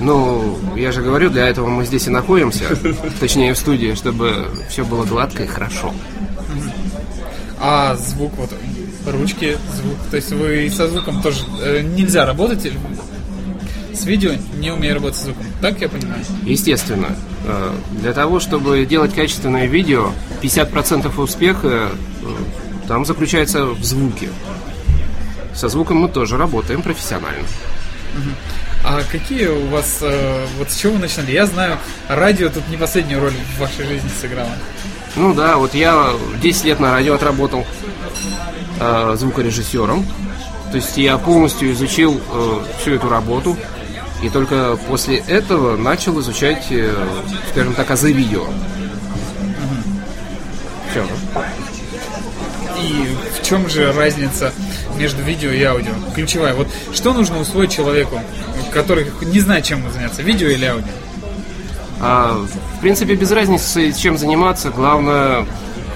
Ну, 0.00 0.58
я 0.76 0.92
же 0.92 1.02
говорю, 1.02 1.28
для 1.30 1.46
этого 1.46 1.68
мы 1.68 1.84
здесь 1.84 2.06
и 2.06 2.10
находимся, 2.10 2.64
точнее 3.20 3.52
в 3.54 3.58
студии, 3.58 3.94
чтобы 3.94 4.46
все 4.70 4.84
было 4.84 5.04
гладко 5.04 5.42
и 5.42 5.46
хорошо. 5.46 5.92
А 7.58 7.94
звук, 7.96 8.32
вот 8.38 8.50
ручки, 9.06 9.58
звук. 9.76 9.96
То 10.10 10.16
есть 10.16 10.32
вы 10.32 10.70
со 10.74 10.88
звуком 10.88 11.20
тоже 11.22 11.40
э, 11.62 11.82
нельзя 11.82 12.24
работать 12.24 12.72
с 13.92 14.04
видео, 14.06 14.32
не 14.58 14.70
умея 14.70 14.94
работать 14.94 15.18
с 15.18 15.24
звуком. 15.24 15.44
Так 15.60 15.78
я 15.82 15.88
понимаю? 15.90 16.24
Естественно, 16.44 17.14
для 17.92 18.12
того, 18.12 18.40
чтобы 18.40 18.84
делать 18.84 19.14
качественное 19.14 19.66
видео, 19.66 20.12
50% 20.42 21.20
успеха 21.20 21.68
э, 21.68 21.88
там 22.86 23.04
заключается 23.04 23.66
в 23.66 23.84
звуке. 23.84 24.28
Со 25.54 25.68
звуком 25.68 25.98
мы 25.98 26.08
тоже 26.08 26.36
работаем 26.36 26.82
профессионально. 26.82 27.44
А 28.84 29.02
какие 29.10 29.46
у 29.46 29.66
вас, 29.68 29.98
э, 30.00 30.46
вот 30.58 30.70
с 30.70 30.76
чего 30.76 30.94
вы 30.94 31.00
начинали? 31.00 31.32
Я 31.32 31.46
знаю, 31.46 31.78
радио 32.08 32.48
тут 32.48 32.66
не 32.68 32.76
последнюю 32.76 33.20
роль 33.20 33.32
в 33.32 33.60
вашей 33.60 33.84
жизни 33.86 34.08
сыграло. 34.20 34.50
Ну 35.16 35.34
да, 35.34 35.56
вот 35.56 35.74
я 35.74 36.12
10 36.42 36.64
лет 36.64 36.80
на 36.80 36.92
радио 36.92 37.14
отработал 37.14 37.66
э, 38.80 39.16
звукорежиссером. 39.18 40.06
То 40.70 40.76
есть 40.76 40.96
я 40.96 41.18
полностью 41.18 41.72
изучил 41.72 42.20
э, 42.32 42.60
всю 42.80 42.94
эту 42.94 43.08
работу. 43.08 43.56
И 44.22 44.28
только 44.28 44.76
после 44.88 45.18
этого 45.18 45.76
начал 45.76 46.20
изучать, 46.20 46.66
э, 46.70 46.94
скажем 47.52 47.74
так, 47.74 47.90
азы 47.90 48.12
видео. 48.12 48.44
Все. 50.90 51.06
И 52.82 53.16
в 53.38 53.46
чем 53.46 53.68
же 53.68 53.92
разница 53.92 54.52
между 54.96 55.22
видео 55.22 55.50
и 55.50 55.62
аудио? 55.62 55.92
Ключевая. 56.14 56.54
Вот 56.54 56.68
что 56.92 57.12
нужно 57.12 57.40
усвоить 57.40 57.70
человеку, 57.70 58.20
который 58.72 59.06
не 59.22 59.40
знает, 59.40 59.64
чем 59.64 59.90
заняться, 59.92 60.22
видео 60.22 60.48
или 60.48 60.64
аудио? 60.64 60.92
А, 62.00 62.46
в 62.76 62.80
принципе, 62.80 63.14
без 63.14 63.30
разницы, 63.30 63.92
чем 63.92 64.16
заниматься. 64.16 64.70
Главное, 64.70 65.46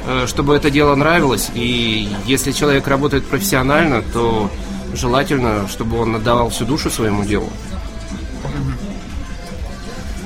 э, 0.07 0.27
чтобы 0.27 0.55
это 0.55 0.71
дело 0.71 0.95
нравилось. 0.95 1.51
И 1.55 2.09
если 2.27 2.53
человек 2.53 2.87
работает 2.87 3.27
профессионально, 3.27 4.03
то 4.13 4.51
желательно, 4.95 5.67
чтобы 5.69 5.99
он 5.99 6.17
отдавал 6.17 6.51
всю 6.51 6.67
душу 6.67 6.91
своему 6.91 7.25
делу. 7.25 7.51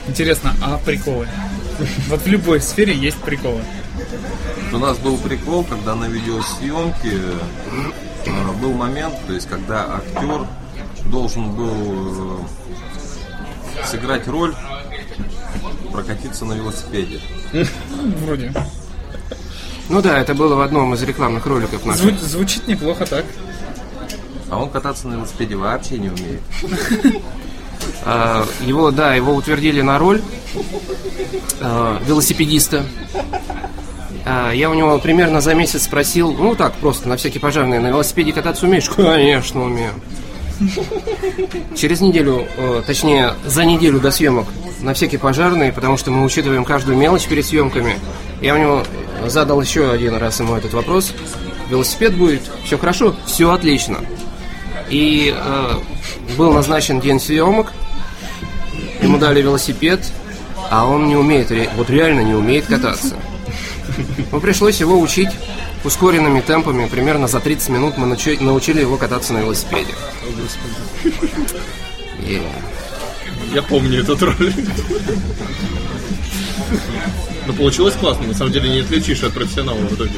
Интересно, 0.09 0.55
а 0.63 0.79
приколы? 0.79 1.29
Вот 2.09 2.23
в 2.23 2.27
любой 2.27 2.61
сфере 2.61 2.95
есть 2.95 3.19
приколы. 3.19 3.63
У 4.73 4.79
нас 4.79 4.99
был 4.99 5.17
прикол, 5.19 5.65
когда 5.65 5.95
на 5.95 6.07
видеосъемке 6.07 7.13
э, 8.27 8.53
был 8.61 8.73
момент, 8.73 9.15
то 9.27 9.33
есть 9.33 9.49
когда 9.49 9.97
актер 9.97 10.47
должен 11.07 11.53
был 11.55 12.41
э, 12.43 13.85
сыграть 13.87 14.27
роль 14.29 14.55
прокатиться 15.93 16.45
на 16.45 16.53
велосипеде. 16.55 17.21
Вроде. 18.25 18.53
Ну 19.89 20.03
да, 20.03 20.19
это 20.19 20.35
было 20.35 20.55
в 20.55 20.61
одном 20.61 20.95
из 20.95 21.03
рекламных 21.03 21.47
роликов 21.47 21.85
наших. 21.85 22.05
Зву- 22.05 22.21
звучит 22.21 22.67
неплохо 22.69 23.07
так. 23.07 23.25
А 24.51 24.59
он 24.59 24.71
кататься 24.71 25.09
на 25.09 25.15
велосипеде 25.15 25.57
вообще 25.57 25.99
не 25.99 26.09
умеет. 26.09 26.41
А, 28.05 28.47
Его, 28.61 28.91
да, 28.91 29.15
его 29.15 29.35
утвердили 29.35 29.81
на 29.81 29.99
роль 29.99 30.23
а, 31.61 32.01
велосипедиста. 32.07 32.85
А, 34.25 34.53
Я 34.53 34.71
у 34.71 34.75
него 34.75 34.99
примерно 34.99 35.41
за 35.41 35.55
месяц 35.55 35.85
спросил, 35.85 36.33
ну 36.33 36.55
так, 36.55 36.75
просто 36.75 37.09
на 37.09 37.17
всякий 37.17 37.39
пожарный, 37.39 37.79
на 37.79 37.89
велосипеде 37.89 38.33
кататься 38.33 38.67
умеешь? 38.67 38.89
Конечно, 38.89 39.65
умею. 39.65 39.93
Через 41.77 42.01
неделю, 42.01 42.47
э, 42.57 42.83
точнее, 42.85 43.35
за 43.47 43.65
неделю 43.65 44.01
до 44.01 44.11
съемок 44.11 44.47
на 44.81 44.95
всякий 44.95 45.17
пожарный, 45.17 45.73
потому 45.73 45.97
что 45.97 46.11
мы 46.11 46.25
учитываем 46.25 46.65
каждую 46.65 46.97
мелочь 46.97 47.27
перед 47.27 47.45
съемками. 47.47 47.99
Я 48.41 48.55
у 48.55 48.59
него 48.59 48.83
задал 49.27 49.61
еще 49.61 49.91
один 49.91 50.17
раз 50.17 50.41
ему 50.41 50.55
этот 50.55 50.73
вопрос. 50.73 51.13
Велосипед 51.71 52.17
будет? 52.17 52.43
Все 52.65 52.79
хорошо? 52.79 53.15
Все 53.27 53.53
отлично. 53.53 53.99
И 54.89 55.35
э, 55.37 55.73
был 56.37 56.53
назначен 56.53 57.01
день 57.01 57.21
съемок. 57.21 57.73
Ему 59.19 59.27
дали 59.27 59.43
велосипед, 59.43 60.01
а 60.71 60.87
он 60.87 61.09
не 61.09 61.17
умеет, 61.17 61.51
вот 61.77 61.91
реально 61.91 62.21
не 62.21 62.35
умеет 62.35 62.67
кататься. 62.67 63.17
Ну, 64.31 64.41
пришлось 64.41 64.79
его 64.79 64.97
учить 65.01 65.31
ускоренными 65.83 66.41
темпами. 66.41 66.87
Примерно 66.87 67.27
за 67.27 67.41
30 67.41 67.69
минут 67.71 67.99
мы 67.99 68.07
научи- 68.07 68.39
научили 68.41 68.81
его 68.83 68.97
кататься 68.97 69.33
на 69.33 69.39
велосипеде. 69.39 69.93
И 72.21 72.41
Я 73.53 73.63
помню 73.63 74.03
этот 74.03 74.23
ролик. 74.23 74.55
Но 77.49 77.53
получилось 77.55 77.95
классно, 77.95 78.29
на 78.29 78.35
самом 78.35 78.53
деле 78.53 78.69
не 78.71 78.81
отличишь 78.83 79.25
от 79.25 79.33
профессионала 79.33 79.79
в 79.79 79.95
итоге. 79.95 80.13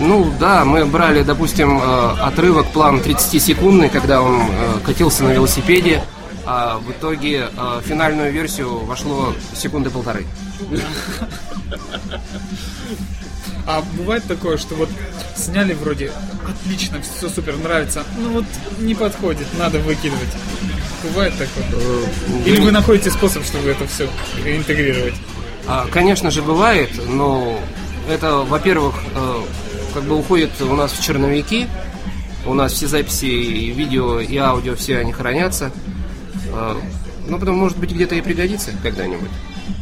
Ну 0.00 0.30
да, 0.38 0.66
мы 0.66 0.84
брали, 0.84 1.22
допустим, 1.22 1.80
э, 1.80 2.10
отрывок, 2.20 2.66
план 2.66 2.98
30-секундный, 3.00 3.88
когда 3.88 4.20
он 4.20 4.42
э, 4.42 4.78
катился 4.84 5.24
на 5.24 5.30
велосипеде, 5.30 6.02
а 6.46 6.78
в 6.78 6.90
итоге 6.92 7.48
э, 7.56 7.80
в 7.82 7.86
финальную 7.86 8.32
версию 8.32 8.84
вошло 8.84 9.34
секунды 9.54 9.90
полторы. 9.90 10.24
А 13.66 13.82
бывает 13.98 14.22
такое, 14.28 14.56
что 14.58 14.76
вот 14.76 14.88
сняли 15.34 15.74
вроде 15.74 16.12
отлично, 16.48 16.98
все 17.02 17.28
супер 17.28 17.56
нравится, 17.56 18.04
ну 18.16 18.30
вот 18.30 18.44
не 18.78 18.94
подходит, 18.94 19.46
надо 19.58 19.80
выкидывать. 19.80 20.28
Бывает 21.02 21.34
такое? 21.36 21.64
Или 22.44 22.60
вы 22.60 22.70
находите 22.70 23.10
способ, 23.10 23.44
чтобы 23.44 23.68
это 23.70 23.86
все 23.88 24.08
интегрировать? 24.44 25.14
А, 25.66 25.86
Конечно 25.90 26.30
же, 26.30 26.42
бывает, 26.42 26.90
но 27.08 27.58
это, 28.08 28.36
во-первых, 28.38 28.94
э, 29.14 29.40
как 29.94 30.04
бы 30.04 30.16
уходит 30.16 30.50
у 30.60 30.74
нас 30.74 30.92
в 30.92 31.02
черновики. 31.02 31.66
У 32.44 32.54
нас 32.54 32.72
все 32.72 32.86
записи, 32.86 33.24
и 33.24 33.72
видео, 33.72 34.20
и 34.20 34.36
аудио, 34.36 34.76
все 34.76 34.98
они 34.98 35.10
хранятся. 35.12 35.72
Э, 36.52 36.74
Ну, 37.28 37.38
потом, 37.38 37.56
может 37.56 37.76
быть, 37.78 37.90
где-то 37.90 38.14
и 38.14 38.20
пригодится 38.20 38.70
когда-нибудь. 38.82 39.30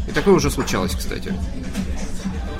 И 0.08 0.12
такое 0.12 0.34
уже 0.34 0.50
случалось, 0.50 0.94
кстати. 0.94 1.34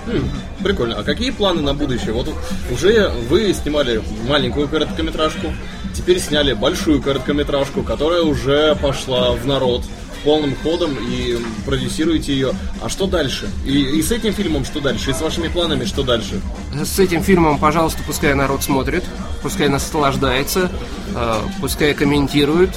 Хм, 0.07 0.29
Прикольно. 0.63 0.97
А 0.99 1.03
какие 1.03 1.31
планы 1.31 1.63
на 1.63 1.73
будущее? 1.73 2.13
Вот 2.13 2.29
уже 2.71 3.11
вы 3.31 3.53
снимали 3.55 4.03
маленькую 4.29 4.69
короткометражку, 4.69 5.49
теперь 5.95 6.21
сняли 6.21 6.53
большую 6.53 7.01
короткометражку, 7.01 7.83
которая 7.83 8.23
уже 8.23 8.77
пошла 8.77 9.33
в 9.33 9.47
народ 9.47 9.83
полным 10.25 10.55
ходом 10.63 10.97
и 11.01 11.39
продюсируете 11.67 12.33
ее. 12.33 12.53
А 12.83 12.89
что 12.89 13.07
дальше? 13.07 13.49
И, 13.67 13.99
и 13.99 14.03
с 14.03 14.11
этим 14.11 14.33
фильмом 14.33 14.65
что 14.65 14.81
дальше? 14.81 15.11
И 15.11 15.15
с 15.15 15.21
вашими 15.21 15.49
планами 15.49 15.85
что 15.85 16.03
дальше? 16.03 16.41
С 16.83 16.99
этим 16.99 17.23
фильмом, 17.23 17.59
пожалуйста, 17.59 18.03
пускай 18.07 18.35
народ 18.35 18.63
смотрит, 18.63 19.05
пускай 19.43 19.69
наслаждается, 19.69 20.71
э, 21.15 21.35
пускай 21.61 21.93
комментирует, 21.95 22.71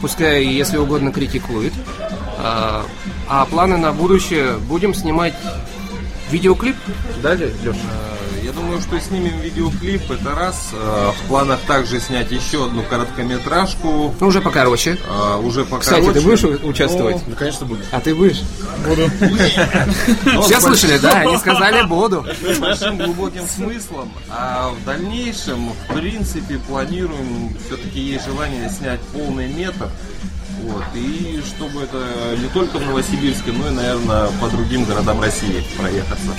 пускай, 0.00 0.44
если 0.44 0.76
угодно, 0.76 1.12
критикует. 1.12 1.72
А, 2.38 2.84
а 3.28 3.44
планы 3.46 3.76
на 3.76 3.92
будущее 3.92 4.56
будем 4.58 4.94
снимать 4.94 5.34
видеоклип. 6.30 6.76
Далее, 7.22 7.50
Леша. 7.62 7.78
Я 8.46 8.52
думаю, 8.52 8.80
что 8.80 9.00
снимем 9.00 9.40
видеоклип, 9.40 10.08
это 10.08 10.32
раз. 10.36 10.68
Э, 10.72 11.10
В 11.10 11.26
планах 11.28 11.58
также 11.66 11.98
снять 11.98 12.30
еще 12.30 12.66
одну 12.66 12.84
короткометражку. 12.84 14.14
Ну, 14.20 14.26
уже 14.28 14.40
покороче. 14.40 14.96
э, 15.04 15.36
Уже 15.42 15.64
покороче. 15.64 15.90
Кстати, 15.90 16.12
ты 16.12 16.20
будешь 16.20 16.44
участвовать? 16.62 17.16
Ну, 17.26 17.34
конечно, 17.34 17.66
буду. 17.66 17.82
А 17.90 18.00
ты 18.00 18.14
будешь? 18.14 18.42
Буду. 18.86 19.10
Все 20.44 20.60
слышали, 20.60 20.96
да? 20.98 21.10
Они 21.22 21.36
сказали 21.38 21.82
буду. 21.86 22.24
с 22.54 22.58
большим 22.58 22.98
глубоким 22.98 23.48
смыслом. 23.48 24.12
А 24.30 24.70
в 24.70 24.84
дальнейшем, 24.84 25.72
в 25.88 25.94
принципе, 25.94 26.58
планируем, 26.68 27.52
все-таки 27.66 27.98
есть 27.98 28.26
желание 28.26 28.70
снять 28.70 29.00
полный 29.12 29.48
метр. 29.48 29.88
Вот, 30.62 30.84
и 30.94 31.42
чтобы 31.44 31.82
это 31.82 31.98
не 32.40 32.48
только 32.50 32.78
в 32.78 32.86
Новосибирске, 32.86 33.50
но 33.50 33.68
и, 33.68 33.70
наверное, 33.72 34.28
по 34.40 34.46
другим 34.48 34.84
городам 34.84 35.20
России 35.20 35.64
проехаться. 35.76 36.30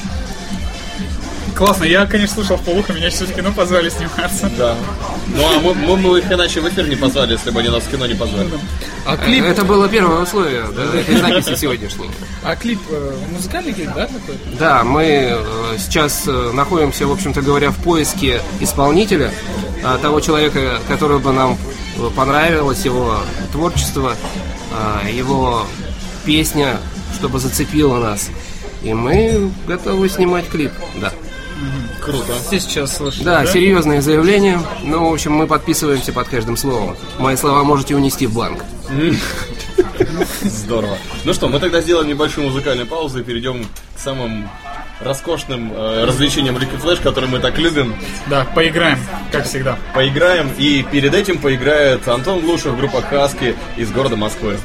Классно, 1.57 1.85
я, 1.85 2.05
конечно, 2.05 2.35
слушал 2.35 2.57
в 2.57 2.61
полухо, 2.61 2.93
меня 2.93 3.09
сейчас 3.09 3.29
в 3.29 3.33
кино 3.33 3.51
позвали 3.51 3.89
сниматься. 3.89 4.47
Да. 4.57 4.75
Ну 5.35 5.43
а 5.43 5.59
мы, 5.59 5.73
мы, 5.73 5.97
мы 5.97 6.19
их 6.19 6.31
иначе 6.31 6.61
в 6.61 6.69
эфир 6.69 6.87
не 6.87 6.95
позвали, 6.95 7.31
если 7.31 7.49
бы 7.49 7.59
они 7.61 7.69
нас 7.69 7.83
в 7.83 7.89
кино 7.89 8.05
не 8.05 8.13
позвали. 8.13 8.47
А 9.07 9.17
клип, 9.17 9.43
Это 9.43 9.65
было 9.65 9.89
первое 9.89 10.21
условие 10.21 10.65
да, 10.75 10.99
этой 10.99 11.17
записи 11.17 11.55
сегодняшней. 11.55 12.11
а 12.43 12.55
клип 12.55 12.79
э, 12.91 13.17
музыкальный 13.31 13.73
клип, 13.73 13.89
да, 13.95 14.05
такой? 14.05 14.35
Да, 14.59 14.83
мы 14.83 15.03
э, 15.03 15.77
сейчас 15.79 16.27
э, 16.27 16.51
находимся, 16.53 17.07
в 17.07 17.11
общем-то 17.11 17.41
говоря, 17.41 17.71
в 17.71 17.77
поиске 17.77 18.41
исполнителя, 18.59 19.31
а, 19.83 19.97
того 19.97 20.19
человека, 20.19 20.79
который 20.87 21.17
бы 21.17 21.31
нам 21.31 21.57
понравилось, 22.15 22.85
его 22.85 23.17
творчество, 23.51 24.15
а, 24.71 25.09
его 25.09 25.65
песня, 26.23 26.77
чтобы 27.15 27.39
зацепила 27.39 27.97
нас. 27.97 28.29
И 28.83 28.93
мы 28.93 29.51
готовы 29.65 30.07
снимать 30.07 30.47
клип, 30.49 30.71
да. 31.01 31.11
Круто. 32.01 32.33
Все 32.47 32.59
сейчас 32.59 32.97
слышали, 32.97 33.23
Да, 33.23 33.45
серьезные 33.45 34.01
заявления. 34.01 34.61
Ну, 34.83 35.09
в 35.09 35.13
общем, 35.13 35.33
мы 35.33 35.47
подписываемся 35.47 36.13
под 36.13 36.27
каждым 36.27 36.57
словом. 36.57 36.95
Мои 37.19 37.35
слова 37.35 37.63
можете 37.63 37.95
унести 37.95 38.27
в 38.27 38.33
банк. 38.33 38.63
Здорово. 40.41 40.97
Ну 41.23 41.33
что, 41.33 41.47
мы 41.47 41.59
тогда 41.59 41.81
сделаем 41.81 42.07
небольшую 42.07 42.47
музыкальную 42.47 42.87
паузу 42.87 43.19
и 43.19 43.23
перейдем 43.23 43.65
к 43.95 43.99
самым 43.99 44.49
роскошным 45.01 45.71
э, 45.73 46.05
развлечениям 46.05 46.57
Ricky 46.57 46.81
Flash, 46.81 47.01
которые 47.01 47.29
мы 47.29 47.39
так 47.39 47.57
любим. 47.57 47.95
Да, 48.27 48.45
поиграем, 48.45 48.99
как 49.31 49.45
всегда. 49.45 49.77
Поиграем, 49.93 50.49
и 50.57 50.83
перед 50.83 51.13
этим 51.13 51.37
поиграет 51.39 52.07
Антон 52.07 52.39
Глушев, 52.41 52.77
группа 52.77 53.01
Хаски 53.01 53.55
из 53.75 53.91
города 53.91 54.15
Москвы. 54.15 54.57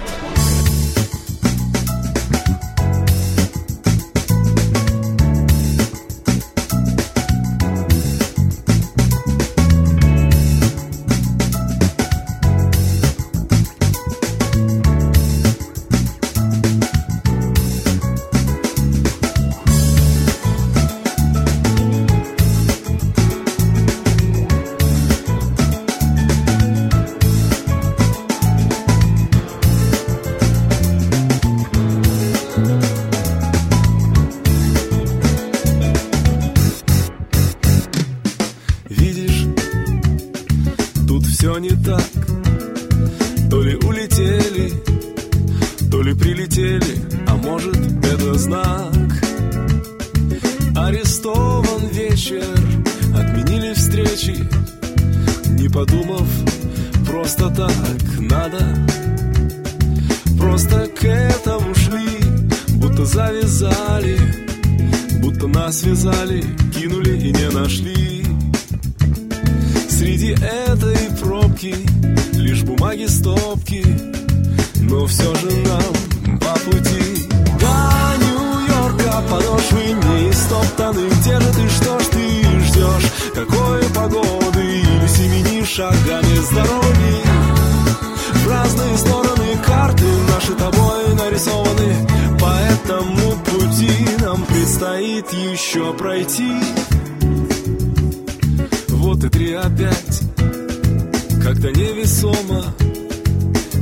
Как-то 101.53 101.71
невесомо 101.71 102.65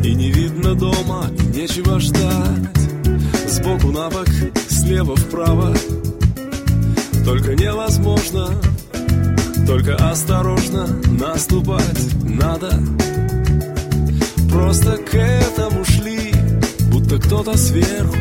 И 0.02 0.12
не 0.12 0.32
видно 0.32 0.74
дома, 0.74 1.30
и 1.38 1.56
нечего 1.56 2.00
ждать. 2.00 2.68
Сбоку 3.46 3.92
на 3.92 4.10
бок, 4.10 4.26
слева 4.68 5.14
вправо. 5.14 5.72
Только 7.24 7.54
невозможно 7.54 8.48
Только 9.68 9.94
осторожно 9.94 10.88
наступать 11.16 12.24
надо. 12.24 12.72
Просто 14.50 14.96
к 14.96 15.14
этому 15.14 15.84
шли 15.84 16.34
Будто 16.90 17.20
кто-то 17.20 17.56
сверху 17.56 18.16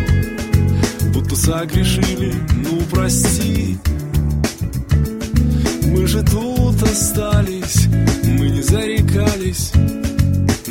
Будто 1.11 1.35
согрешили, 1.35 2.35
ну 2.51 2.81
прости. 2.91 3.79
Мы 5.87 6.05
же 6.05 6.21
тут 6.21 6.58
остались 6.83 7.87
Мы 8.23 8.49
не 8.49 8.61
зарекались 8.61 9.71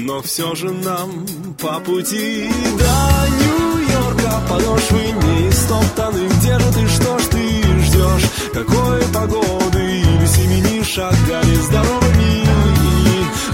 но 0.08 0.22
все 0.22 0.54
же 0.54 0.70
нам 0.70 1.26
по 1.60 1.80
пути. 1.80 2.48
До 2.78 3.28
Нью-Йорка 3.36 4.40
Подошвы 4.48 5.12
не 5.12 5.52
стоптаны 5.52 6.28
Где 6.28 6.58
же 6.58 6.72
ты, 6.72 6.88
что 6.88 7.18
ж 7.18 7.22
ты 7.24 7.62
ждешь? 7.82 8.30
Какой 8.54 9.02
погоды? 9.12 10.00
Или 10.00 10.26
семени 10.26 10.82
шагами 10.82 11.54
здоровыми. 11.56 12.46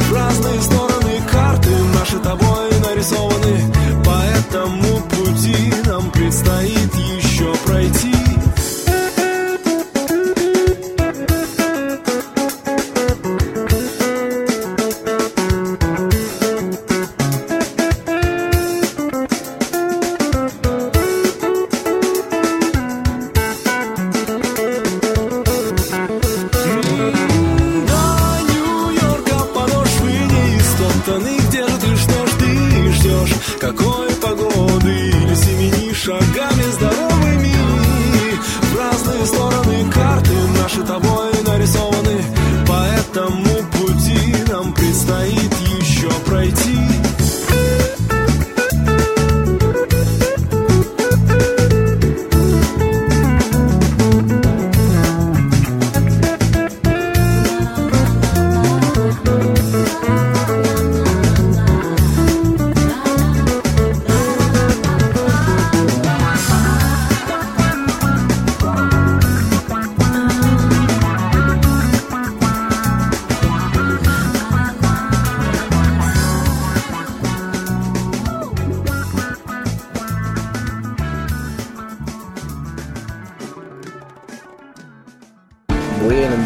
В 0.09 0.13
разные 0.15 0.61
стороны 0.61 1.23
карты 1.33 1.71
Наши 1.99 2.19
тобой 2.19 2.71
нарисованы. 2.87 3.75
По 4.05 4.23
этому 4.39 5.01
пути 5.09 5.73
нам 5.87 6.11
предстоит 6.11 6.95
еще 6.95 7.53
пройти 7.65 8.14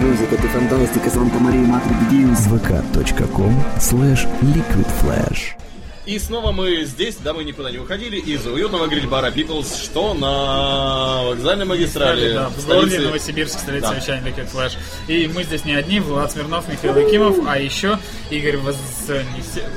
Music, 0.09 0.35
это 0.35 0.49
фантастика, 0.49 1.11
Санта-Мария, 1.11 1.61
Матрик 1.67 2.09
Дьюс. 2.11 2.39
vk.com 2.47 3.55
slash 3.79 4.27
liquidflash. 4.43 5.55
И 6.07 6.19
снова 6.19 6.53
мы 6.53 6.85
здесь, 6.87 7.17
да 7.17 7.35
мы 7.35 7.45
никуда 7.45 7.71
не 7.71 7.77
уходили, 7.77 8.17
из 8.17 8.47
уютного 8.47 8.87
гриль-бара 8.87 9.31
People's, 9.31 9.83
что 9.85 10.15
на 10.15 11.25
вокзальной 11.25 11.67
магистрали. 11.67 12.33
Да, 12.33 12.49
в 12.49 12.53
в 12.57 12.67
городе 12.67 12.97
столице- 12.97 13.05
Новосибирск, 13.07 13.59
столица 13.59 13.89
Да. 13.91 13.95
вещания 13.95 14.23
Liquid 14.23 14.51
Flash. 14.51 14.73
И 15.07 15.29
мы 15.29 15.45
здесь 15.45 15.67
не 15.67 15.75
одни, 15.75 16.01
Влад 16.01 16.33
Смирнов, 16.33 16.67
Михаил 16.69 16.97
Якимов, 16.97 17.37
а 17.47 17.59
еще 17.59 17.99
Игорь 18.31 18.57
Воз... 18.57 18.77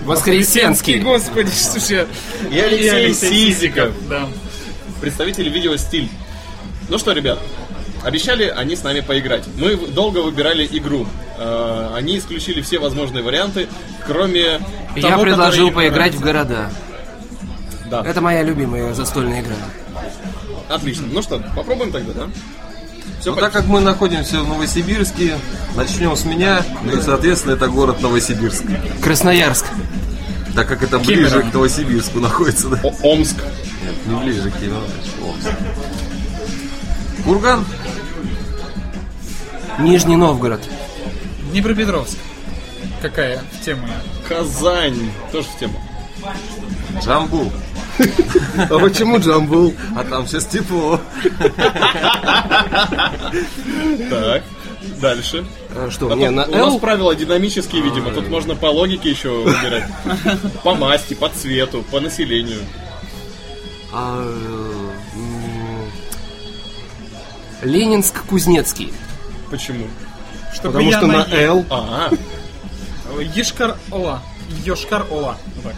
Воскресенский. 0.05 0.99
Господи, 1.03 1.49
слушай. 1.49 2.07
И 2.49 2.57
Алексей 2.59 3.13
Сизиков. 3.13 3.91
Да. 4.07 4.29
представители 5.01 5.49
VideoStyle. 5.49 6.09
Ну 6.87 6.97
что, 6.97 7.11
ребят, 7.11 7.39
обещали 8.03 8.45
они 8.45 8.75
с 8.75 8.83
нами 8.83 8.99
поиграть. 9.01 9.43
Мы 9.57 9.75
долго 9.75 10.19
выбирали 10.19 10.67
игру. 10.71 11.05
Э, 11.37 11.91
Они 11.95 12.17
исключили 12.17 12.61
все 12.61 12.79
возможные 12.79 13.23
варианты, 13.23 13.67
кроме 14.05 14.59
Я 14.95 15.09
того, 15.11 15.23
предложил 15.23 15.67
который 15.69 15.89
поиграть 15.89 16.13
в 16.15 16.21
города. 16.21 16.69
Да, 17.89 18.03
Это 18.05 18.21
моя 18.21 18.41
любимая 18.43 18.93
застольная 18.93 19.41
игра. 19.41 19.55
отлично. 20.69 21.07
Ну 21.11 21.21
что, 21.21 21.39
попробуем 21.55 21.91
тогда, 21.91 22.13
да? 22.13 22.29
Все 23.19 23.31
Ну, 23.35 23.39
так 23.39 23.51
как 23.51 23.65
мы 23.65 23.81
находимся 23.81 24.39
в 24.39 24.47
Новосибирске, 24.47 25.37
начнем 25.75 26.15
с 26.15 26.23
меня. 26.25 26.63
Ну 26.83 26.97
и, 26.97 27.01
соответственно, 27.01 27.53
это 27.53 27.67
город 27.67 28.01
Новосибирск. 28.01 28.63
Красноярск. 29.03 29.65
Так 30.55 30.67
как 30.67 30.81
это 30.83 30.99
Кемерово. 30.99 31.29
ближе 31.29 31.41
к 31.43 31.53
Новосибирску 31.53 32.19
находится, 32.19 32.69
да? 32.69 32.79
Омск. 33.03 33.35
Нет, 33.83 33.95
не 34.07 34.15
ближе 34.23 34.49
к 34.49 34.55
Кемерово, 34.57 34.83
Омск. 35.23 35.49
Курган? 37.23 37.65
Нижний 39.79 40.15
Новгород. 40.15 40.61
Днепропетровск. 41.51 42.17
Какая 43.01 43.41
тема? 43.65 43.87
Казань. 44.27 45.11
Тоже 45.31 45.47
в 45.47 45.59
тему. 45.59 45.81
Джамбул. 47.03 47.51
А 48.57 48.79
почему 48.79 49.19
Джамбул? 49.19 49.73
А 49.95 50.03
там 50.03 50.25
сейчас 50.27 50.45
тепло. 50.45 50.99
Так, 54.09 54.43
дальше. 54.99 55.45
А 55.75 55.89
Что, 55.91 56.05
Потом 56.05 56.17
мне 56.19 56.29
на 56.31 56.45
у 56.45 56.51
нас 56.51 56.75
правила 56.79 57.15
динамические, 57.15 57.81
видимо. 57.81 58.11
Тут 58.11 58.29
можно 58.29 58.55
по 58.55 58.65
логике 58.67 59.11
еще 59.11 59.29
выбирать. 59.29 59.85
По 60.63 60.73
масти, 60.75 61.13
по 61.13 61.29
цвету, 61.29 61.83
по 61.91 61.99
населению. 61.99 62.59
А, 63.93 64.23
Ленинск-Кузнецкий. 67.61 68.93
Почему? 69.49 69.87
Чтобы 70.53 70.73
Потому 70.73 70.91
я 70.91 70.97
что 70.97 71.07
на. 71.07 71.27
Л. 71.31 71.65
А, 71.69 72.11
Ешкар-Ола. 73.35 74.21
Йошкар-Ола. 74.65 75.37
Вот 75.55 75.63
так. 75.63 75.75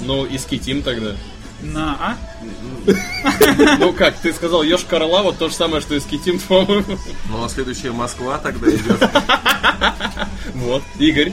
ну 0.00 0.24
и 0.24 0.38
скитим 0.38 0.82
тогда. 0.82 1.12
На 1.62 1.96
А? 2.00 2.16
Ну 3.78 3.92
как, 3.92 4.16
ты 4.16 4.32
сказал 4.32 4.64
Йошкар 4.64 5.02
Ола, 5.02 5.22
вот 5.22 5.38
то 5.38 5.48
же 5.48 5.54
самое, 5.54 5.80
что 5.80 5.94
и 5.94 6.00
скитим, 6.00 6.40
по-моему. 6.40 6.98
Ну 7.30 7.44
а 7.44 7.48
следующая 7.48 7.92
Москва 7.92 8.38
тогда 8.38 8.68
идет. 8.68 9.10
Вот, 10.54 10.82
Игорь, 10.98 11.32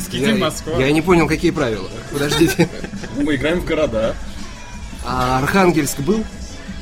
Скитим 0.00 0.40
Москва. 0.40 0.78
я 0.78 0.90
не 0.92 1.02
понял, 1.02 1.28
какие 1.28 1.50
правила. 1.50 1.88
Подождите. 2.12 2.68
мы 3.16 3.34
играем 3.36 3.60
в 3.60 3.64
города. 3.66 4.14
А 5.04 5.38
Архангельск 5.38 6.00
был? 6.00 6.24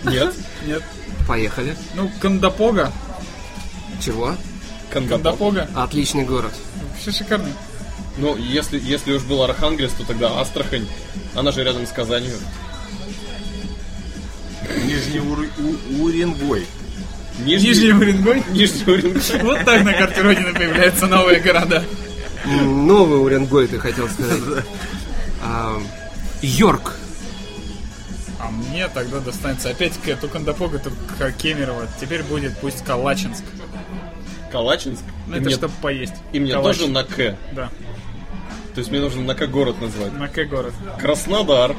Нет, 0.04 0.34
Нет. 0.66 0.82
Поехали. 1.26 1.76
Ну, 1.94 2.10
Кандапога. 2.20 2.92
Чего? 4.00 4.34
Кандапога. 4.90 5.68
Отличный 5.74 6.24
город. 6.24 6.52
Вообще 6.92 7.10
шикарный. 7.12 7.52
Ну, 8.18 8.36
если, 8.36 8.78
если 8.80 9.12
уж 9.14 9.22
был 9.22 9.42
Архангельск, 9.42 9.96
то 9.96 10.04
тогда 10.04 10.40
Астрахань. 10.40 10.86
Она 11.34 11.50
же 11.50 11.64
рядом 11.64 11.86
с 11.86 11.90
Казанью. 11.90 12.34
Нижний 14.84 15.20
Ур- 15.20 15.48
У- 15.58 16.04
Уренгой. 16.04 16.66
Нижний 17.40 17.92
Уренгой. 17.92 18.42
Нижний 18.50 18.92
Уренгой. 18.92 19.42
Вот 19.42 19.64
так 19.64 19.82
на 19.84 19.92
карте 19.94 20.20
Родины 20.22 20.52
появляются 20.54 21.06
новые 21.06 21.40
города. 21.40 21.84
Новый 22.44 23.20
Уренгой, 23.22 23.66
ты 23.66 23.78
хотел 23.78 24.08
сказать. 24.08 24.64
А, 25.46 25.78
Йорк. 26.40 26.96
Мне 28.54 28.88
тогда 28.88 29.20
достанется 29.20 29.70
опять-таки 29.70 30.10
эту 30.12 30.28
Кондопога, 30.28 30.78
только 30.78 31.32
Кемерово. 31.32 31.86
Теперь 32.00 32.22
будет 32.22 32.56
пусть 32.58 32.84
Калачинск. 32.84 33.44
Калачинск. 34.52 35.02
Ну, 35.26 35.34
И 35.34 35.36
это 35.38 35.46
мне- 35.46 35.54
чтобы 35.54 35.74
поесть. 35.82 36.14
И 36.32 36.40
мне 36.40 36.52
Калач. 36.52 36.78
тоже 36.78 36.90
на 36.90 37.04
К. 37.04 37.36
Да, 37.52 37.70
То 38.74 38.80
есть 38.80 38.90
мне 38.90 39.00
нужно 39.00 39.22
на 39.22 39.34
К 39.34 39.46
город 39.48 39.80
назвать. 39.80 40.12
на 40.12 40.28
К 40.28 40.44
город. 40.48 40.74
Краснодар. 41.00 41.74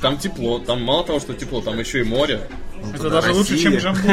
Там 0.00 0.16
тепло. 0.18 0.58
Там 0.58 0.82
мало 0.82 1.04
того, 1.04 1.20
что 1.20 1.34
тепло, 1.34 1.60
там 1.60 1.78
еще 1.78 2.00
и 2.00 2.04
море. 2.04 2.40
Это 2.94 3.10
даже 3.10 3.32
лучше, 3.32 3.58
чем 3.58 3.74
Россия. 3.74 3.92
Джамбул. 3.92 4.10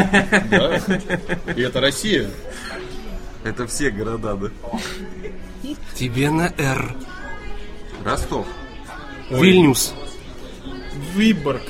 Да? 0.51 1.53
И 1.53 1.61
это 1.61 1.79
Россия. 1.79 2.29
Это 3.43 3.65
все 3.67 3.89
города, 3.91 4.35
да? 4.35 4.49
Тебе 5.95 6.29
на 6.29 6.51
«Р». 6.57 6.95
Ростов. 8.03 8.45
Вильнюс. 9.29 9.93
Выборг. 10.97 11.61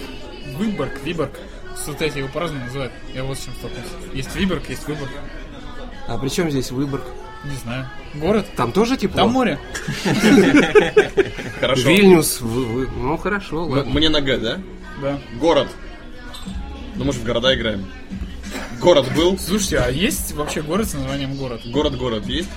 Выборг, 0.58 0.92
Виборг. 1.04 1.32
Кстати, 1.76 2.18
его 2.18 2.28
по-разному 2.28 2.66
называют. 2.66 2.92
Я 3.14 3.24
вот 3.24 3.38
с 3.38 3.46
чем 3.46 3.54
столкнулся. 3.56 3.90
Есть 4.14 4.36
Виборг, 4.36 4.70
есть 4.70 4.88
Выборг. 4.88 5.10
А 6.08 6.18
при 6.18 6.30
чем 6.30 6.50
здесь 6.50 6.72
Выборг? 6.72 7.04
Не 7.46 7.56
знаю. 7.58 7.88
Город? 8.16 8.46
Там 8.56 8.72
тоже 8.72 8.98
тепло? 8.98 9.18
Там 9.18 9.32
море. 9.32 9.60
Хорошо. 11.60 11.90
Вильнюс. 11.90 12.40
Ну 12.42 13.18
хорошо, 13.18 13.66
ладно. 13.66 13.92
Мне 13.94 14.10
на 14.10 14.22
Г, 14.22 14.38
да? 14.38 14.58
Да. 15.02 15.20
Город. 15.40 15.68
Ну, 16.96 17.06
может, 17.06 17.22
в 17.22 17.24
города 17.24 17.54
играем. 17.54 17.86
Город 18.82 19.08
был? 19.16 19.38
Слушайте, 19.38 19.80
а 19.80 19.90
есть 19.90 20.34
вообще 20.34 20.62
город 20.62 20.88
с 20.90 20.94
названием 20.94 21.36
город? 21.36 21.62
Город-город 21.66 22.26
есть? 22.26 22.50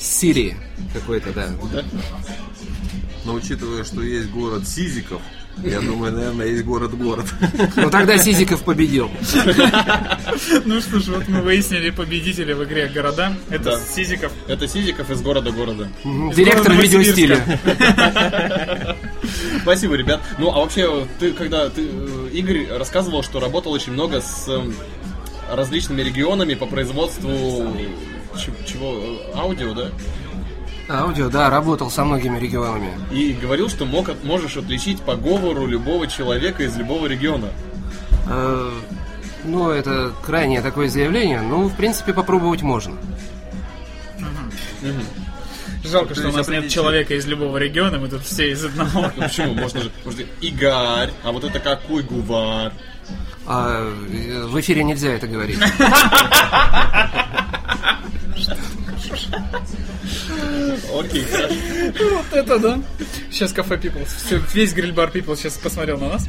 Сирии 0.00 0.56
какой-то, 0.94 1.32
да. 1.32 1.48
Но 3.28 3.34
учитывая, 3.34 3.84
что 3.84 4.00
есть 4.00 4.30
город 4.30 4.66
Сизиков, 4.66 5.20
я 5.62 5.80
думаю, 5.80 6.14
наверное, 6.14 6.46
есть 6.46 6.64
город-город. 6.64 7.26
Ну 7.76 7.90
тогда 7.90 8.16
Сизиков 8.16 8.62
победил. 8.62 9.10
Ну 10.64 10.80
что 10.80 10.98
ж, 10.98 11.08
вот 11.08 11.28
мы 11.28 11.42
выяснили 11.42 11.90
победителя 11.90 12.56
в 12.56 12.64
игре 12.64 12.88
города. 12.88 13.34
Это 13.50 13.64
Да. 13.64 13.80
Сизиков. 13.80 14.32
Это 14.46 14.66
Сизиков 14.66 15.10
из 15.10 15.20
города-города. 15.20 15.90
Директор 16.04 16.72
города 16.72 16.82
видеостиля. 16.82 17.44
Спасибо, 19.60 19.96
ребят. 19.96 20.22
Ну, 20.38 20.50
а 20.50 20.60
вообще, 20.60 21.06
ты 21.20 21.32
когда 21.32 21.68
ты, 21.68 21.86
э, 21.86 22.28
Игорь 22.32 22.66
рассказывал, 22.70 23.22
что 23.22 23.40
работал 23.40 23.72
очень 23.72 23.92
много 23.92 24.22
с 24.22 24.48
эм, 24.48 24.74
различными 25.52 26.00
регионами 26.00 26.54
по 26.54 26.64
производству 26.64 27.76
чего 28.66 28.94
э, 28.94 29.36
аудио, 29.38 29.74
да? 29.74 29.90
Аудио, 30.88 31.28
да, 31.28 31.50
работал 31.50 31.90
со 31.90 32.04
многими 32.04 32.38
регионами. 32.38 32.92
И 33.12 33.32
говорил, 33.34 33.68
что 33.68 33.84
мог, 33.84 34.10
можешь 34.24 34.56
отличить 34.56 35.02
по 35.02 35.16
говору 35.16 35.66
любого 35.66 36.06
человека 36.06 36.62
из 36.62 36.76
любого 36.76 37.06
региона. 37.06 37.48
Э, 38.28 38.70
Ну, 39.44 39.70
это 39.70 40.12
крайнее 40.24 40.62
такое 40.62 40.88
заявление, 40.88 41.40
ну, 41.42 41.68
в 41.68 41.76
принципе, 41.76 42.12
попробовать 42.12 42.62
можно. 42.62 42.96
Жалко, 45.84 46.14
То 46.14 46.20
что 46.20 46.28
у 46.30 46.32
нас 46.32 46.48
нет 46.48 46.68
человека 46.68 47.14
из 47.14 47.26
любого 47.26 47.56
региона, 47.56 47.98
мы 47.98 48.08
тут 48.08 48.22
все 48.22 48.50
из 48.50 48.64
одного. 48.64 49.10
Ну 49.16 49.22
почему? 49.22 49.54
Можно 49.54 49.82
же, 49.82 49.90
можно 50.04 50.22
же 50.22 50.28
Игарь, 50.40 51.10
а 51.22 51.32
вот 51.32 51.44
это 51.44 51.60
какой 51.60 52.02
гувар? 52.02 52.72
А 53.46 53.88
э, 54.10 54.44
в 54.46 54.60
эфире 54.60 54.82
нельзя 54.84 55.10
это 55.10 55.26
говорить. 55.26 55.58
Окей, 60.98 61.24
хорошо. 61.24 61.54
Вот 62.16 62.32
это 62.32 62.58
да. 62.58 62.78
Сейчас 63.30 63.52
кафе 63.52 63.76
People. 63.76 64.06
Все, 64.06 64.40
весь 64.54 64.72
гриль-бар 64.72 65.10
People 65.10 65.36
сейчас 65.36 65.54
посмотрел 65.54 65.98
на 65.98 66.08
нас. 66.10 66.26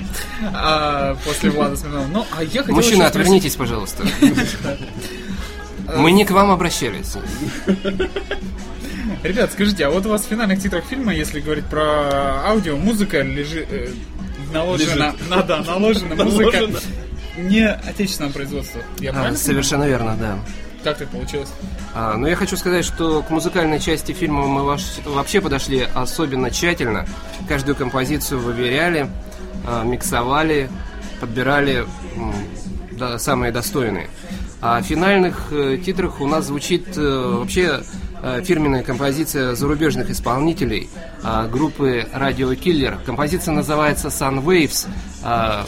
А, 0.53 1.15
после 1.25 1.49
Влада 1.49 1.75
Смирнова. 1.75 2.07
Ну, 2.07 2.25
а 2.37 2.43
я 2.43 2.61
хотел 2.61 2.75
Мужчина, 2.75 3.07
отвернитесь, 3.07 3.55
пожалуйста. 3.55 4.03
Мы 5.95 6.11
не 6.11 6.25
к 6.25 6.31
вам 6.31 6.51
обращались. 6.51 7.15
Ребят, 9.23 9.51
скажите, 9.51 9.85
а 9.85 9.89
вот 9.89 10.05
у 10.05 10.09
вас 10.09 10.23
в 10.23 10.27
финальных 10.27 10.61
титрах 10.61 10.85
фильма, 10.85 11.13
если 11.13 11.39
говорить 11.39 11.65
про 11.65 12.45
аудио, 12.45 12.77
музыка 12.77 13.21
лежит... 13.21 13.67
э, 13.71 13.89
наложена... 14.53 15.15
на- 15.29 15.41
да, 15.43 15.61
наложена 15.63 16.15
музыка 16.23 16.69
не 17.37 17.67
отечественного 17.67 18.31
производства. 18.33 18.81
Я 18.99 19.11
А, 19.11 19.35
Совершенно 19.35 19.85
верно, 19.87 20.15
да. 20.19 20.39
Как 20.83 20.97
так 20.97 21.09
получилось? 21.09 21.49
А, 21.93 22.15
Но 22.15 22.27
я 22.27 22.35
хочу 22.35 22.55
сказать, 22.55 22.85
что 22.85 23.21
к 23.21 23.29
музыкальной 23.29 23.79
части 23.79 24.11
фильма 24.13 24.47
мы 24.47 24.63
вообще 25.05 25.41
подошли 25.41 25.87
особенно 25.93 26.51
тщательно. 26.51 27.05
Каждую 27.47 27.75
композицию 27.75 28.39
выверяли, 28.39 29.09
а, 29.67 29.83
миксовали, 29.83 30.69
подбирали 31.19 31.85
да, 32.91 33.19
самые 33.19 33.51
достойные. 33.51 34.09
А 34.61 34.81
в 34.81 34.83
финальных 34.83 35.51
э, 35.51 35.77
титрах 35.77 36.19
у 36.19 36.27
нас 36.27 36.47
звучит 36.47 36.97
э, 36.97 37.37
вообще 37.37 37.81
э, 38.21 38.41
фирменная 38.43 38.83
композиция 38.83 39.55
зарубежных 39.55 40.09
исполнителей 40.09 40.89
а, 41.23 41.47
группы 41.47 42.05
Radio 42.13 42.53
Killer. 42.59 42.97
Композиция 43.05 43.53
называется 43.53 44.09
Sun 44.09 44.43
Waves. 44.43 44.87
а, 45.23 45.65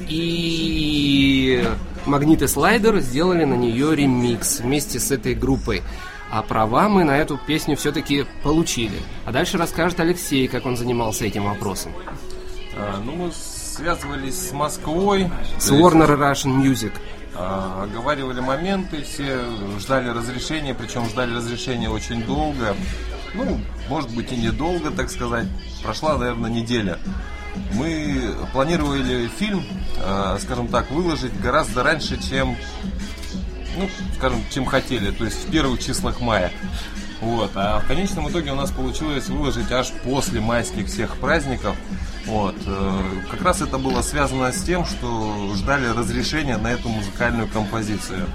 и 0.00 1.64
Магнит 2.06 2.42
и 2.42 2.46
Слайдер 2.46 3.00
сделали 3.00 3.44
на 3.44 3.54
нее 3.54 3.94
ремикс 3.94 4.60
вместе 4.60 4.98
с 4.98 5.10
этой 5.10 5.34
группой. 5.34 5.82
А 6.30 6.42
права 6.42 6.88
мы 6.88 7.04
на 7.04 7.16
эту 7.18 7.38
песню 7.38 7.76
все-таки 7.76 8.24
получили. 8.42 8.98
А 9.26 9.32
дальше 9.32 9.58
расскажет 9.58 10.00
Алексей, 10.00 10.48
как 10.48 10.64
он 10.66 10.76
занимался 10.76 11.26
этим 11.26 11.44
вопросом. 11.44 11.92
А, 12.74 13.00
Ну, 13.04 13.12
мы 13.12 13.32
связывались 13.32 14.48
с 14.48 14.52
Москвой. 14.52 15.30
С 15.58 15.70
Warner 15.70 16.16
Russian 16.18 16.60
Music. 16.62 16.92
а, 17.34 17.84
Оговаривали 17.84 18.40
моменты, 18.40 19.02
все 19.02 19.40
ждали 19.78 20.08
разрешения, 20.08 20.74
причем 20.74 21.04
ждали 21.08 21.34
разрешения 21.34 21.90
очень 21.90 22.22
долго. 22.24 22.74
Ну, 23.34 23.60
может 23.88 24.14
быть 24.14 24.32
и 24.32 24.36
недолго, 24.36 24.90
так 24.90 25.10
сказать. 25.10 25.46
Прошла, 25.82 26.16
наверное, 26.18 26.50
неделя. 26.50 26.98
Мы 27.74 28.34
планировали 28.52 29.28
фильм, 29.38 29.64
а, 29.98 30.38
скажем 30.40 30.68
так, 30.68 30.90
выложить 30.90 31.38
гораздо 31.40 31.82
раньше, 31.82 32.20
чем, 32.22 32.56
ну, 33.76 33.88
скажем, 34.16 34.42
чем 34.50 34.64
хотели, 34.64 35.10
то 35.10 35.24
есть 35.24 35.46
в 35.46 35.50
первых 35.50 35.80
числах 35.80 36.20
мая. 36.20 36.50
Вот. 37.20 37.52
А 37.54 37.78
в 37.78 37.86
конечном 37.86 38.28
итоге 38.28 38.50
у 38.50 38.56
нас 38.56 38.70
получилось 38.72 39.28
выложить 39.28 39.70
аж 39.70 39.90
после 40.02 40.40
майских 40.40 40.86
всех 40.88 41.16
праздников. 41.18 41.76
Вот. 42.26 42.56
Э, 42.66 43.00
Как 43.30 43.42
раз 43.42 43.62
это 43.62 43.78
было 43.78 44.02
связано 44.02 44.50
с 44.52 44.60
тем, 44.62 44.84
что 44.84 45.52
ждали 45.54 45.86
разрешения 45.86 46.56
на 46.56 46.72
эту 46.72 46.88
музыкальную 46.88 47.46
композицию. 47.48 48.26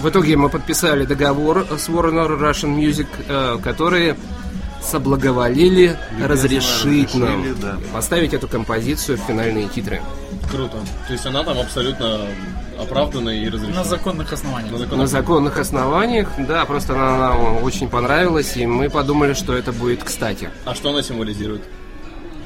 В 0.00 0.08
итоге 0.08 0.36
мы 0.36 0.48
подписали 0.48 1.04
договор 1.04 1.66
с 1.76 1.88
Warner 1.88 2.38
Russian 2.40 2.76
Music, 2.76 3.08
э, 3.28 3.58
соблаговолили 4.82 5.96
разрешить 6.22 7.14
нам 7.14 7.44
да. 7.60 7.76
поставить 7.92 8.34
эту 8.34 8.48
композицию 8.48 9.18
в 9.18 9.20
финальные 9.22 9.68
титры. 9.68 10.00
Круто. 10.50 10.78
То 11.06 11.12
есть 11.12 11.26
она 11.26 11.44
там 11.44 11.58
абсолютно 11.58 12.20
оправдана 12.78 13.30
и 13.30 13.48
разрешена. 13.48 13.78
На 13.78 13.84
законных 13.84 14.32
основаниях. 14.32 14.72
На 14.72 14.78
На 14.78 14.84
законных- 14.86 15.08
законных 15.08 15.58
основаниях, 15.58 16.28
да, 16.38 16.64
просто 16.64 16.94
она 16.94 17.18
нам 17.18 17.62
очень 17.62 17.88
понравилась, 17.88 18.56
и 18.56 18.66
мы 18.66 18.88
подумали, 18.90 19.34
что 19.34 19.54
это 19.54 19.72
будет 19.72 20.02
кстати. 20.02 20.50
А 20.64 20.74
что 20.74 20.90
она 20.90 21.02
символизирует? 21.02 21.62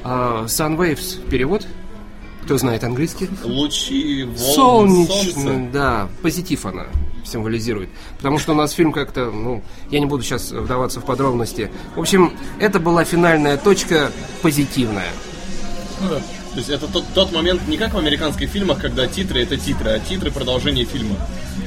А, 0.03 0.43
Sun 0.45 0.77
Waves 0.77 1.27
перевод? 1.29 1.65
Кто 2.43 2.57
знает 2.59 2.83
английский? 2.83 3.27
Лучи 3.43 4.23
волн 4.23 4.37
Солнечный, 4.37 5.33
солнца. 5.33 5.69
да, 5.73 6.09
позитив 6.21 6.65
она 6.67 6.85
символизирует. 7.25 7.89
Потому 8.17 8.39
что 8.39 8.53
у 8.53 8.55
нас 8.55 8.71
фильм 8.71 8.91
как-то, 8.91 9.31
ну, 9.31 9.63
я 9.89 9.99
не 9.99 10.05
буду 10.05 10.23
сейчас 10.23 10.51
вдаваться 10.51 10.99
в 10.99 11.05
подробности. 11.05 11.71
В 11.95 11.99
общем, 11.99 12.33
это 12.59 12.79
была 12.79 13.03
финальная 13.03 13.57
точка 13.57 14.11
позитивная. 14.41 15.09
Ну 16.01 16.09
да. 16.09 16.21
То 16.55 16.59
есть 16.59 16.69
это 16.69 16.87
тот, 16.87 17.03
тот 17.13 17.33
момент, 17.33 17.67
не 17.67 17.75
как 17.75 17.93
в 17.93 17.97
американских 17.97 18.49
фильмах, 18.49 18.79
когда 18.79 19.07
титры 19.07 19.41
это 19.43 19.57
титры, 19.57 19.91
а 19.91 19.99
титры 19.99 20.31
продолжение 20.31 20.85
фильма. 20.85 21.17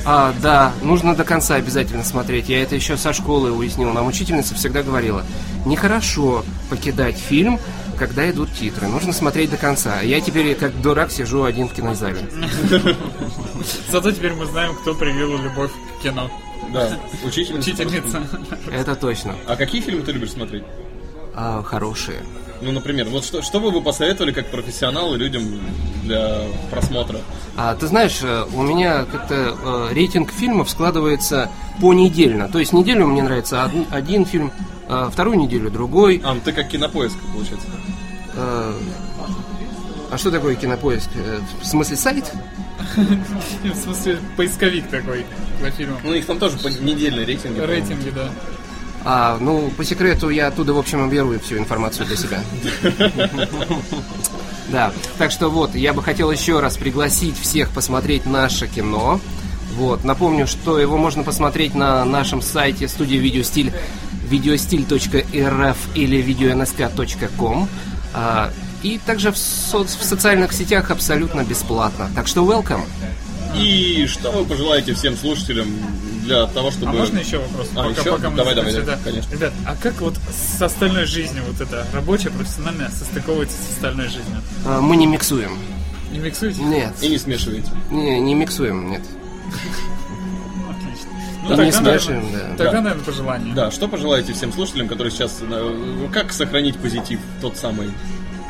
А, 0.06 0.34
да, 0.40 0.72
нужно 0.82 1.14
до 1.14 1.24
конца 1.24 1.56
обязательно 1.56 2.02
смотреть. 2.02 2.48
Я 2.48 2.62
это 2.62 2.74
еще 2.74 2.96
со 2.96 3.12
школы 3.12 3.52
уяснил. 3.52 3.92
Нам 3.92 4.06
учительница 4.06 4.54
всегда 4.54 4.82
говорила, 4.82 5.24
нехорошо 5.66 6.42
покидать 6.70 7.18
фильм, 7.18 7.60
когда 7.98 8.30
идут 8.30 8.50
титры. 8.54 8.88
Нужно 8.88 9.12
смотреть 9.12 9.50
до 9.50 9.58
конца. 9.58 10.00
Я 10.00 10.22
теперь 10.22 10.54
как 10.54 10.80
дурак 10.80 11.12
сижу 11.12 11.42
один 11.42 11.68
в 11.68 11.74
кинозале. 11.74 12.26
Зато 13.90 14.12
теперь 14.12 14.34
мы 14.34 14.46
знаем, 14.46 14.74
кто 14.76 14.94
привил 14.94 15.36
любовь 15.38 15.70
к 15.98 16.02
кино. 16.02 16.30
Да, 16.72 16.98
учительница. 17.24 17.70
Учительница. 17.70 18.22
Это 18.70 18.94
точно. 18.96 19.34
А 19.46 19.56
какие 19.56 19.80
фильмы 19.80 20.02
ты 20.02 20.12
любишь 20.12 20.32
смотреть? 20.32 20.64
А, 21.34 21.62
хорошие. 21.62 22.20
Ну, 22.60 22.72
например, 22.72 23.08
вот 23.08 23.24
что, 23.24 23.40
что 23.42 23.60
бы 23.60 23.70
вы 23.70 23.80
посоветовали 23.80 24.32
как 24.32 24.50
профессионалы 24.50 25.16
людям 25.16 25.42
для 26.02 26.40
просмотра? 26.70 27.20
А, 27.56 27.76
ты 27.76 27.86
знаешь, 27.86 28.18
э, 28.22 28.44
у 28.52 28.62
меня 28.62 29.04
как-то 29.04 29.34
э, 29.90 29.94
рейтинг 29.94 30.32
фильмов 30.32 30.68
складывается 30.68 31.50
понедельно. 31.80 32.48
То 32.48 32.58
есть 32.58 32.72
неделю 32.72 33.06
мне 33.06 33.22
нравится 33.22 33.64
од- 33.64 33.86
один 33.92 34.24
фильм, 34.26 34.50
а 34.88 35.08
вторую 35.08 35.38
неделю 35.38 35.70
другой. 35.70 36.20
А, 36.24 36.34
ну 36.34 36.40
ты 36.44 36.50
как 36.52 36.68
кинопоиск, 36.68 37.16
получается. 37.32 37.68
Э, 38.34 38.72
А 40.10 40.18
что 40.18 40.30
такое 40.32 40.56
кинопоиск? 40.56 41.10
Э, 41.14 41.38
В 41.62 41.66
смысле 41.66 41.96
сайт? 41.96 42.32
В 42.96 43.74
смысле, 43.76 44.18
поисковик 44.36 44.88
такой 44.88 45.26
по 45.60 45.70
фильмам. 45.70 45.98
Ну, 46.04 46.10
у 46.10 46.14
них 46.14 46.26
там 46.26 46.38
тоже 46.38 46.56
по- 46.58 46.68
недельные 46.68 47.26
рейтинги. 47.26 47.60
Рейтинги, 47.60 48.10
да. 48.10 48.30
А, 49.04 49.38
ну, 49.40 49.70
по 49.76 49.84
секрету, 49.84 50.28
я 50.30 50.48
оттуда, 50.48 50.72
в 50.72 50.78
общем, 50.78 51.08
беру 51.08 51.38
всю 51.40 51.56
информацию 51.58 52.06
для 52.06 52.16
себя. 52.16 52.40
Да, 54.70 54.92
так 55.16 55.30
что 55.30 55.48
вот, 55.48 55.74
я 55.74 55.94
бы 55.94 56.02
хотел 56.02 56.30
еще 56.30 56.60
раз 56.60 56.76
пригласить 56.76 57.38
всех 57.40 57.70
посмотреть 57.70 58.26
наше 58.26 58.66
кино. 58.66 59.18
Вот, 59.76 60.04
напомню, 60.04 60.46
что 60.46 60.78
его 60.78 60.98
можно 60.98 61.22
посмотреть 61.22 61.74
на 61.74 62.04
нашем 62.04 62.42
сайте 62.42 62.86
студии 62.86 63.16
Видеостиль 63.16 63.72
videostil.rf 64.30 65.76
или 65.94 66.22
videonsk.com 66.22 67.66
и 68.82 68.98
также 68.98 69.30
в, 69.32 69.36
соц- 69.36 69.98
в 69.98 70.04
социальных 70.04 70.52
сетях 70.52 70.90
абсолютно 70.90 71.42
бесплатно. 71.44 72.10
Так 72.14 72.26
что 72.26 72.44
welcome. 72.44 72.82
И 73.56 74.06
что 74.06 74.30
вы 74.30 74.44
пожелаете 74.44 74.92
всем 74.94 75.16
слушателям 75.16 75.68
для 76.24 76.46
того, 76.46 76.70
чтобы... 76.70 76.90
А 76.90 76.92
можно 76.94 77.18
еще 77.18 77.38
вопрос? 77.38 77.68
А, 77.74 77.88
еще? 77.88 78.12
мы 78.12 78.36
Давай, 78.36 78.54
давай, 78.54 78.72
сюда. 78.72 78.84
давай, 78.84 78.98
конечно. 79.04 79.32
Ребят, 79.32 79.52
а 79.66 79.74
как 79.74 80.00
вот 80.02 80.14
с 80.30 80.60
остальной 80.60 81.06
жизнью, 81.06 81.42
вот 81.48 81.60
это 81.60 81.86
рабочая, 81.94 82.30
профессиональная, 82.30 82.90
состыковывается 82.90 83.56
с 83.56 83.70
остальной 83.74 84.06
жизнью? 84.08 84.42
А, 84.66 84.80
мы 84.82 84.96
не 84.96 85.06
миксуем. 85.06 85.58
Не 86.12 86.18
миксуете? 86.18 86.60
Нет. 86.62 86.92
И 87.00 87.08
не 87.08 87.18
смешивайте. 87.18 87.70
Не, 87.90 88.20
не 88.20 88.34
миксуем, 88.34 88.90
нет. 88.90 89.02
Отлично. 90.70 91.10
Ну, 91.56 91.64
не 91.64 91.72
тогда, 91.72 91.92
смешиваем, 91.98 92.24
наверное, 92.32 92.50
да. 92.50 92.56
Тогда, 92.56 92.72
Да. 92.72 92.80
наверное, 92.82 93.04
пожелание. 93.04 93.54
Да, 93.54 93.70
что 93.70 93.88
пожелаете 93.88 94.32
всем 94.34 94.52
слушателям, 94.52 94.88
которые 94.88 95.10
сейчас... 95.10 95.38
э, 95.40 96.08
Как 96.12 96.32
сохранить 96.32 96.76
позитив 96.78 97.20
тот 97.40 97.56
самый? 97.56 97.90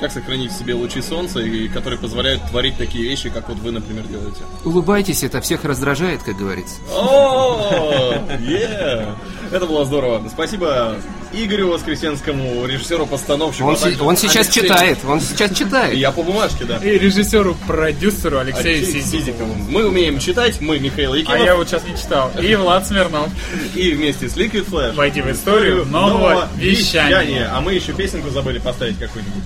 Как 0.00 0.12
сохранить 0.12 0.52
в 0.52 0.56
себе 0.58 0.74
лучи 0.74 1.02
солнца, 1.02 1.40
и 1.40 1.66
которые 1.68 1.98
позволяют 1.98 2.40
творить 2.50 2.76
такие 2.76 3.02
вещи, 3.02 3.30
как 3.30 3.48
вот 3.48 3.58
вы, 3.58 3.72
например, 3.72 4.04
делаете? 4.04 4.42
Улыбайтесь, 4.64 5.24
это 5.24 5.40
всех 5.40 5.64
раздражает, 5.64 6.22
как 6.22 6.36
говорится. 6.36 6.76
О, 6.94 8.14
е! 8.40 9.08
Это 9.50 9.66
было 9.66 9.84
здорово. 9.84 10.22
Спасибо 10.28 10.96
Игорю 11.32 11.70
Воскресенскому, 11.70 12.64
режиссеру-постановщику. 12.66 13.66
Он, 13.68 13.76
а 13.76 14.04
он 14.04 14.16
сейчас 14.16 14.46
Алексею- 14.46 14.64
читает, 14.66 14.98
он 15.06 15.20
сейчас 15.20 15.56
читает. 15.56 15.94
Я 15.96 16.12
по 16.12 16.22
бумажке, 16.22 16.64
да. 16.64 16.76
И 16.76 16.96
режиссеру, 16.98 17.56
продюсеру 17.66 18.38
Алексею 18.38 18.78
Алексею 18.78 19.02
Сизикову. 19.02 19.54
Мы 19.68 19.86
умеем 19.88 20.20
читать, 20.20 20.60
мы 20.60 20.78
Михаил 20.78 21.14
А 21.14 21.16
Якимов. 21.18 21.40
я 21.44 21.56
вот 21.56 21.68
сейчас 21.68 21.84
не 21.84 21.96
читал. 21.96 22.30
И 22.40 22.54
Влад 22.54 22.86
Смирнов. 22.86 23.28
И 23.74 23.90
вместе 23.92 24.28
с 24.28 24.36
Liquid 24.36 24.68
Flash 24.68 24.94
Войди 24.94 25.22
в 25.22 25.30
историю 25.32 25.84
нового 25.86 26.48
вещания. 26.56 27.50
А 27.52 27.60
мы 27.60 27.74
еще 27.74 27.92
песенку 27.92 28.30
забыли 28.30 28.58
поставить 28.58 28.98
какую-нибудь. 28.98 29.42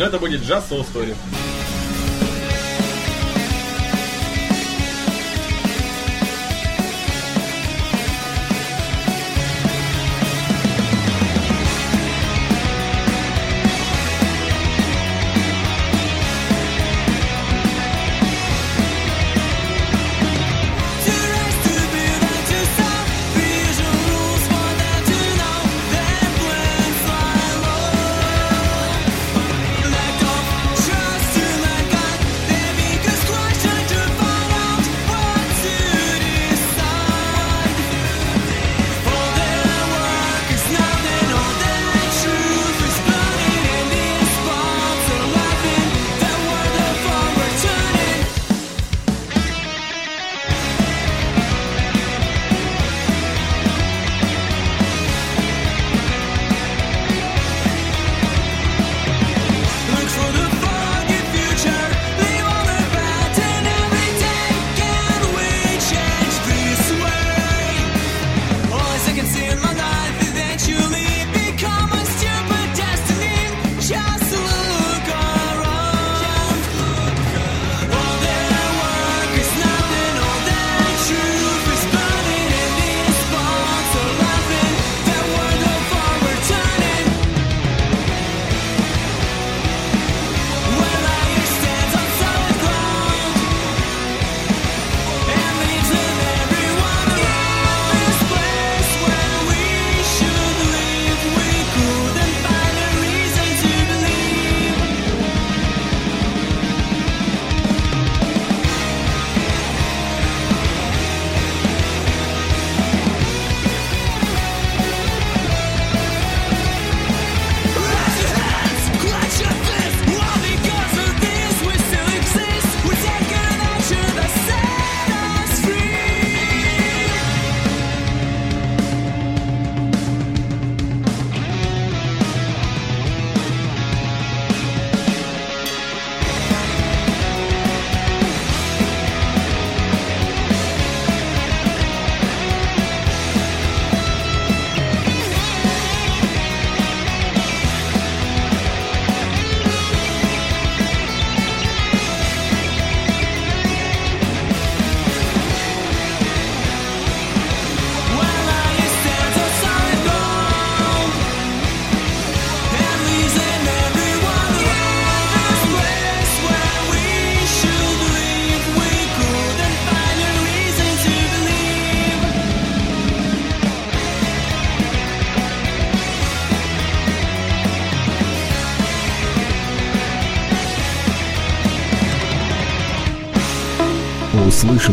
Но 0.00 0.06
это 0.06 0.18
будет 0.18 0.40
Just 0.40 0.70
Soul 0.70 0.82
Story. 0.90 1.14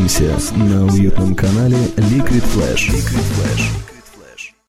Услышимся 0.08 0.56
на 0.56 0.86
уютном 0.86 1.36
канале 1.36 1.76
Liquid 1.98 2.42
Flash. 2.56 2.88
Liquid 2.94 3.26
Flash. 3.36 3.87